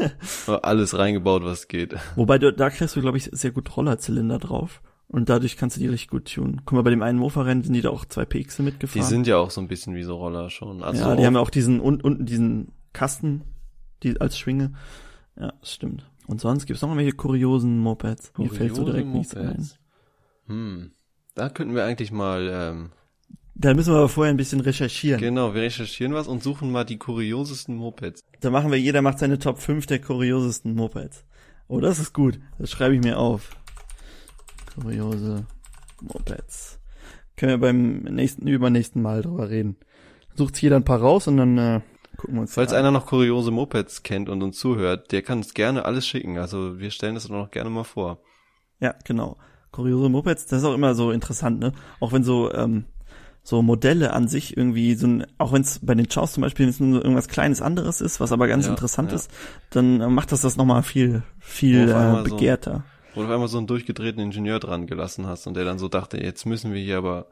[0.62, 1.96] Alles reingebaut, was geht.
[2.16, 4.82] Wobei du, da kriegst du, glaube ich, sehr gut Rollerzylinder drauf.
[5.08, 6.62] Und dadurch kannst du die richtig gut tunen.
[6.64, 9.08] Guck mal, bei dem einen Mofa-Rennen sind die da auch zwei PX Die mitgefahren.
[9.08, 10.84] sind ja auch so ein bisschen wie so Roller schon.
[10.84, 13.42] Also ja, die haben ja auch diesen, un, unten diesen Kasten,
[14.04, 14.74] die als Schwinge.
[15.38, 16.10] Ja, stimmt.
[16.28, 18.32] Und sonst gibt's noch irgendwelche kuriosen Mopeds.
[18.38, 19.68] Mir fällt so direkt nichts ein.
[20.52, 20.92] Hm.
[21.36, 22.92] Da könnten wir eigentlich mal, ähm,
[23.56, 25.20] Da müssen wir aber vorher ein bisschen recherchieren.
[25.22, 28.20] genau, wir recherchieren was und suchen mal die kuriosesten Mopeds.
[28.42, 31.26] Da machen wir, jeder macht seine Top 5 der kuriosesten Mopeds.
[31.68, 32.40] Oh, das ist gut.
[32.60, 33.52] Das schreibe ich mir auf.
[34.76, 35.46] Kuriose
[36.02, 36.80] Mopeds.
[37.38, 39.78] Können wir beim nächsten, übernächsten Mal drüber reden.
[40.36, 41.82] Sucht jeder ein paar raus und dann äh,
[42.18, 42.80] gucken wir uns Falls an.
[42.80, 46.38] einer noch kuriose Mopeds kennt und uns zuhört, der kann uns gerne alles schicken.
[46.38, 48.22] Also wir stellen das noch gerne mal vor.
[48.80, 49.38] Ja, genau.
[49.72, 51.72] Kuriose Mopeds, das ist auch immer so interessant, ne?
[52.00, 52.86] Auch wenn so, ähm,
[53.44, 56.68] so Modelle an sich irgendwie so ein, auch wenn es bei den Chows zum Beispiel
[56.68, 59.16] irgendwas kleines anderes ist, was aber ganz Ja, interessant ja.
[59.16, 59.32] ist,
[59.72, 62.84] dann äh, macht das das nochmal viel, viel äh, einmal so- begehrter.
[63.14, 65.90] Wo du auf einmal so einen durchgedrehten Ingenieur dran gelassen hast und der dann so
[65.90, 67.28] dachte, jetzt müssen wir hier aber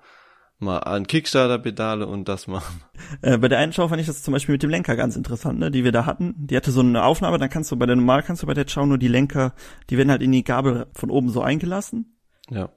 [0.58, 2.82] mal an Kickstarter-Pedale und das machen.
[3.22, 5.58] Äh, bei der einen Show fand ich das zum Beispiel mit dem Lenker ganz interessant,
[5.60, 6.36] ne, die wir da hatten.
[6.38, 8.68] Die hatte so eine Aufnahme, dann kannst du bei der normal kannst du bei der
[8.68, 9.54] Show nur die Lenker,
[9.90, 12.16] die werden halt in die Gabel von oben so eingelassen
[12.52, 12.70] Ja.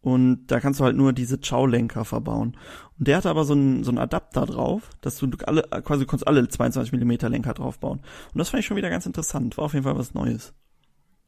[0.00, 2.56] und da kannst du halt nur diese Chow-Lenker verbauen.
[2.98, 6.06] Und der hatte aber so einen so einen Adapter drauf, dass du alle quasi du
[6.08, 7.98] konntest alle 22 Millimeter Lenker draufbauen.
[8.00, 9.56] Und das fand ich schon wieder ganz interessant.
[9.58, 10.54] War auf jeden Fall was Neues.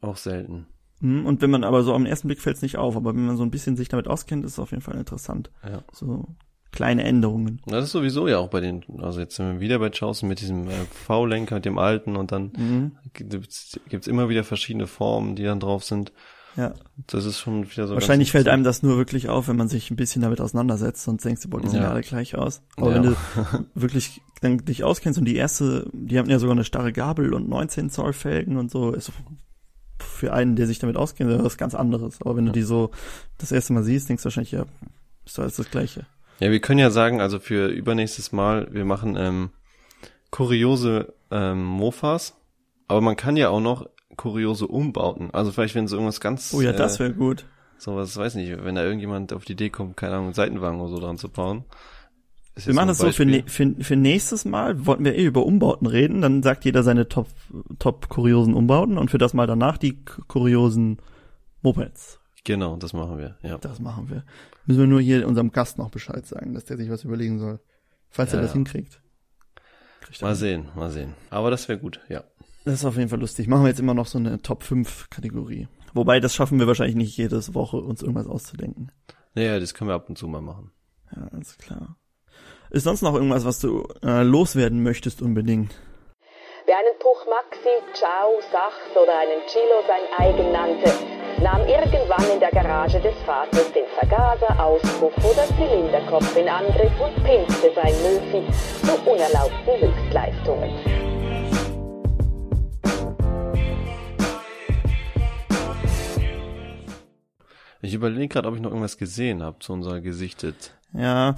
[0.01, 0.67] Auch selten.
[0.99, 3.25] Mhm, Und wenn man aber so am ersten Blick fällt es nicht auf, aber wenn
[3.25, 5.51] man so ein bisschen sich damit auskennt, ist es auf jeden Fall interessant.
[5.63, 5.83] Ja.
[5.91, 6.35] So
[6.71, 7.61] kleine Änderungen.
[7.67, 10.41] Das ist sowieso ja auch bei den, also jetzt sind wir wieder bei Chausen mit
[10.41, 10.73] diesem äh,
[11.05, 12.97] V-Lenker, mit dem alten und dann Mhm.
[13.13, 16.11] gibt's, gibt's immer wieder verschiedene Formen, die dann drauf sind.
[16.57, 16.73] Ja.
[17.07, 17.93] Das ist schon wieder so.
[17.95, 21.25] Wahrscheinlich fällt einem das nur wirklich auf, wenn man sich ein bisschen damit auseinandersetzt, sonst
[21.25, 21.89] denkst du, boah, die sehen Ja.
[21.91, 22.61] alle gleich aus.
[22.77, 22.95] Aber Ja.
[22.95, 23.15] wenn du
[23.75, 27.49] wirklich dann dich auskennst und die erste, die haben ja sogar eine starre Gabel und
[27.49, 29.11] 19 Zoll Felgen und so, ist
[29.99, 32.21] für einen, der sich damit auskennt, was ganz anderes.
[32.21, 32.91] Aber wenn du die so
[33.37, 34.65] das erste Mal siehst, denkst du wahrscheinlich, ja,
[35.25, 36.05] ist doch alles das Gleiche.
[36.39, 39.49] Ja, wir können ja sagen, also für übernächstes Mal, wir machen ähm,
[40.31, 42.35] kuriose ähm, Mofas,
[42.87, 45.29] aber man kann ja auch noch kuriose Umbauten.
[45.33, 47.45] Also vielleicht, wenn so irgendwas ganz, Oh ja, das äh, wäre gut.
[47.77, 50.99] sowas, weiß nicht, wenn da irgendjemand auf die Idee kommt, keine Ahnung, Seitenwagen oder so
[50.99, 51.65] dran zu bauen.
[52.57, 55.87] Wir machen das so für, ne, für, für nächstes Mal, wollten wir eh über Umbauten
[55.87, 57.27] reden, dann sagt jeder seine top,
[57.79, 60.99] top kuriosen Umbauten und für das Mal danach die kuriosen
[61.61, 62.19] Mopeds.
[62.45, 63.57] Genau, das machen wir, ja.
[63.57, 64.23] Das machen wir.
[64.65, 67.59] Müssen wir nur hier unserem Gast noch Bescheid sagen, dass der sich was überlegen soll.
[68.09, 68.55] Falls Ja, er das ja.
[68.55, 69.01] hinkriegt.
[69.99, 71.13] Kriegt Mal sehen, mal sehen.
[71.31, 72.23] Aber das wäre gut, ja.
[72.65, 73.47] Das ist auf jeden Fall lustig.
[73.47, 75.67] Machen wir jetzt immer noch so eine Top 5 Kategorie.
[75.93, 78.91] Wobei, das schaffen wir wahrscheinlich nicht jedes Woche, uns irgendwas auszudenken.
[79.35, 80.71] Naja, das können wir ab und zu mal machen.
[81.15, 81.95] Ja, alles klar.
[82.71, 85.75] Ist sonst noch irgendwas, was du äh, loswerden möchtest unbedingt?
[86.65, 90.91] Wer einen Puch Maxi, Ciao, Sachs oder einen Chilo sein eigen nannte,
[91.43, 97.23] nahm irgendwann in der Garage des Vaters den Vergaser, Auspuff oder Zylinderkopf in Angriff und
[97.23, 98.43] pimpste sein Möfi
[98.83, 101.04] zu unerlaubten Höchstleistungen.
[107.85, 110.75] Ich überlege gerade, ob ich noch irgendwas gesehen habe zu unserer Gesichtet.
[110.93, 111.35] Ja,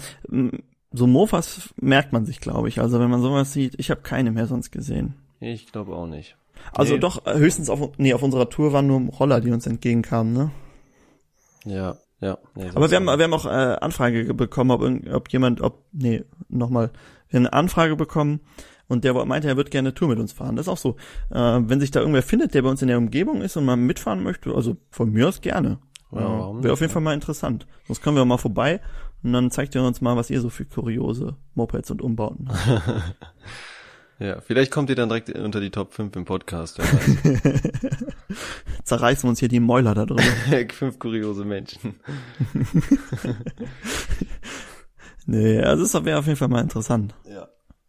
[0.91, 2.80] so Mofas merkt man sich, glaube ich.
[2.80, 5.16] Also wenn man sowas sieht, ich habe keine mehr sonst gesehen.
[5.39, 6.38] Ich glaube auch nicht.
[6.74, 7.00] Also Nee.
[7.00, 10.52] doch, äh, höchstens auf, nee, auf unserer Tour waren nur Roller, die uns entgegenkamen, ne?
[11.66, 12.38] Ja, ja.
[12.56, 15.62] Nee, Aber wir haben, wir haben auch äh, Anfrage ge- bekommen, ob, irgend- ob jemand,
[15.62, 16.91] ob, nee, nochmal,
[17.30, 18.39] wir haben eine Anfrage bekommen
[18.88, 20.56] und der meinte, er wird gerne eine Tour mit uns fahren.
[20.56, 20.95] Das ist auch so.
[21.30, 23.76] Äh, wenn sich da irgendwer findet, der bei uns in der Umgebung ist und mal
[23.76, 25.80] mitfahren möchte, also von mir aus gerne.
[26.12, 27.68] Ja, Wäre auf jeden Fall mal interessant.
[27.86, 28.82] Sonst kommen wir mal vorbei
[29.24, 33.16] und dann zeigt ihr uns mal, was ihr so für kuriose Mopeds und Umbauten habt.
[34.20, 36.78] Ja, vielleicht kommt ihr dann direkt unter die Top 5 im Podcast.
[38.84, 40.24] Zerreißen wir uns hier die Mäuler da drüber.
[40.74, 41.99] Fünf kuriose Menschen.
[45.28, 47.14] nee, also das wäre auf jeden Fall mal interessant.
[47.26, 47.47] Ja.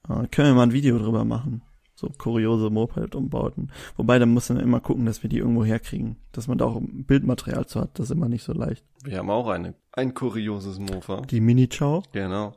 [0.09, 1.63] Äh, können wir mal ein Video drüber machen.
[1.99, 3.73] So kuriose Moped-Umbauten.
[3.97, 6.15] Wobei, dann muss man immer gucken, dass wir die irgendwo herkriegen.
[6.31, 7.99] Dass man da auch Bildmaterial zu hat.
[7.99, 8.85] Das ist immer nicht so leicht.
[9.03, 11.23] Wir haben auch eine, ein kurioses Mofa.
[11.23, 12.05] Die Mini-Chow?
[12.13, 12.55] Genau.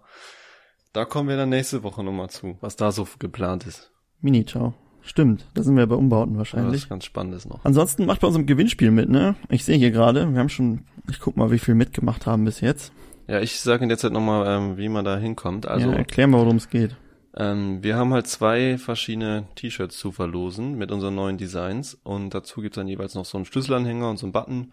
[0.94, 3.92] Da kommen wir dann nächste Woche nochmal zu, was da so geplant ist.
[4.20, 4.74] Mini-Chow.
[5.02, 6.84] Stimmt, da sind wir bei Umbauten Ja, wahrscheinlich.
[6.84, 7.66] was ganz Spannendes noch.
[7.66, 9.34] Ansonsten macht bei unserem Gewinnspiel mit, ne?
[9.50, 12.62] Ich sehe hier gerade, wir haben schon, ich guck mal, wie viel mitgemacht haben bis
[12.62, 12.94] jetzt.
[13.28, 15.66] Ja, ich sage in der Zeit nochmal, ähm, wie man da hinkommt.
[15.66, 16.96] Also, ja, erklär mal, worum es geht.
[17.36, 21.98] Ähm, wir haben halt zwei verschiedene T-Shirts zu verlosen mit unseren neuen Designs.
[22.04, 24.72] Und dazu gibt's dann jeweils noch so einen Schlüsselanhänger und so einen Button.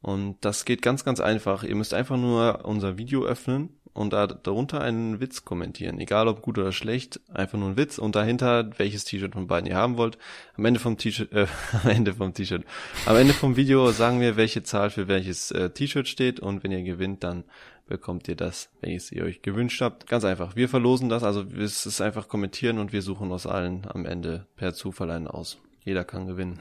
[0.00, 1.62] Und das geht ganz, ganz einfach.
[1.62, 5.98] Ihr müsst einfach nur unser Video öffnen und da, darunter einen Witz kommentieren.
[5.98, 9.68] Egal ob gut oder schlecht, einfach nur ein Witz und dahinter welches T-Shirt von beiden
[9.68, 10.18] ihr haben wollt.
[10.56, 11.46] Am Ende vom T-Shirt, äh,
[11.82, 12.64] am Ende vom T-Shirt.
[13.06, 16.72] Am Ende vom Video sagen wir, welche Zahl für welches äh, T-Shirt steht und wenn
[16.72, 17.44] ihr gewinnt, dann
[17.86, 20.06] bekommt ihr das, welches ihr euch gewünscht habt.
[20.06, 20.56] Ganz einfach.
[20.56, 24.46] Wir verlosen das, also es ist einfach kommentieren und wir suchen aus allen am Ende
[24.56, 25.58] per Zufall einen aus.
[25.84, 26.60] Jeder kann gewinnen.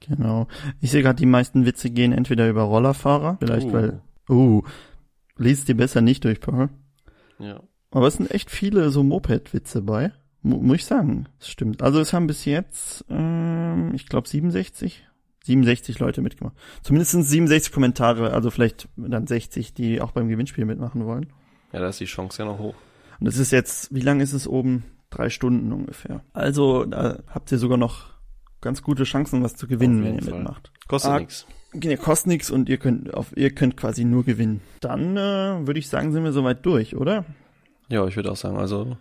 [0.00, 0.46] Genau.
[0.80, 3.72] Ich sehe gerade, die meisten Witze gehen entweder über Rollerfahrer, vielleicht Uh.
[3.72, 4.62] weil, uh,
[5.40, 6.68] liest die besser nicht durch, Paul.
[7.38, 7.60] Ja.
[7.90, 10.12] Aber es sind echt viele so Moped-Witze bei.
[10.42, 11.26] Mu muss ich sagen.
[11.38, 11.82] Das stimmt.
[11.82, 15.06] Also es haben bis jetzt, ähm, ich glaube 67,
[15.44, 16.54] 67 Leute mitgemacht.
[16.82, 21.32] Zumindest sind es 67 Kommentare, also vielleicht dann 60, die auch beim Gewinnspiel mitmachen wollen.
[21.72, 22.74] Ja, da ist die Chance ja noch hoch.
[23.18, 24.84] Und es ist jetzt, wie lange ist es oben?
[25.10, 26.22] Drei Stunden ungefähr.
[26.32, 28.10] Also da habt ihr sogar noch
[28.60, 30.34] ganz gute Chancen, was zu gewinnen, wenn ihr Fall.
[30.38, 30.72] mitmacht.
[30.86, 31.46] Kostet Ah, nichts.
[31.74, 34.60] Ja, kostet nichts und ihr könnt auf, ihr könnt quasi nur gewinnen.
[34.80, 37.24] Dann äh, würde ich sagen, sind wir soweit durch, oder?
[37.88, 38.96] Ja, ich würde auch sagen, also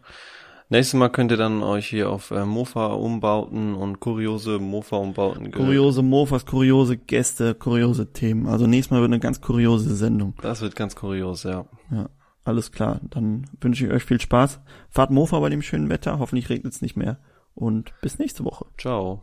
[0.70, 6.46] nächstes Mal könnt ihr dann euch hier auf äh, Mofa-Umbauten und kuriose Mofa-Umbauten Kuriose Mofas,
[6.46, 8.46] kuriose Gäste, kuriose Themen.
[8.46, 10.36] Also nächstes Mal wird eine ganz kuriose Sendung.
[10.42, 11.66] Das wird ganz kurios, ja.
[11.92, 12.10] Ja,
[12.44, 13.02] alles klar.
[13.10, 14.60] Dann wünsche ich euch viel Spaß.
[14.90, 16.20] Fahrt Mofa bei dem schönen Wetter.
[16.20, 17.18] Hoffentlich regnet es nicht mehr.
[17.56, 18.66] Und bis nächste Woche.
[18.78, 19.18] Ciao.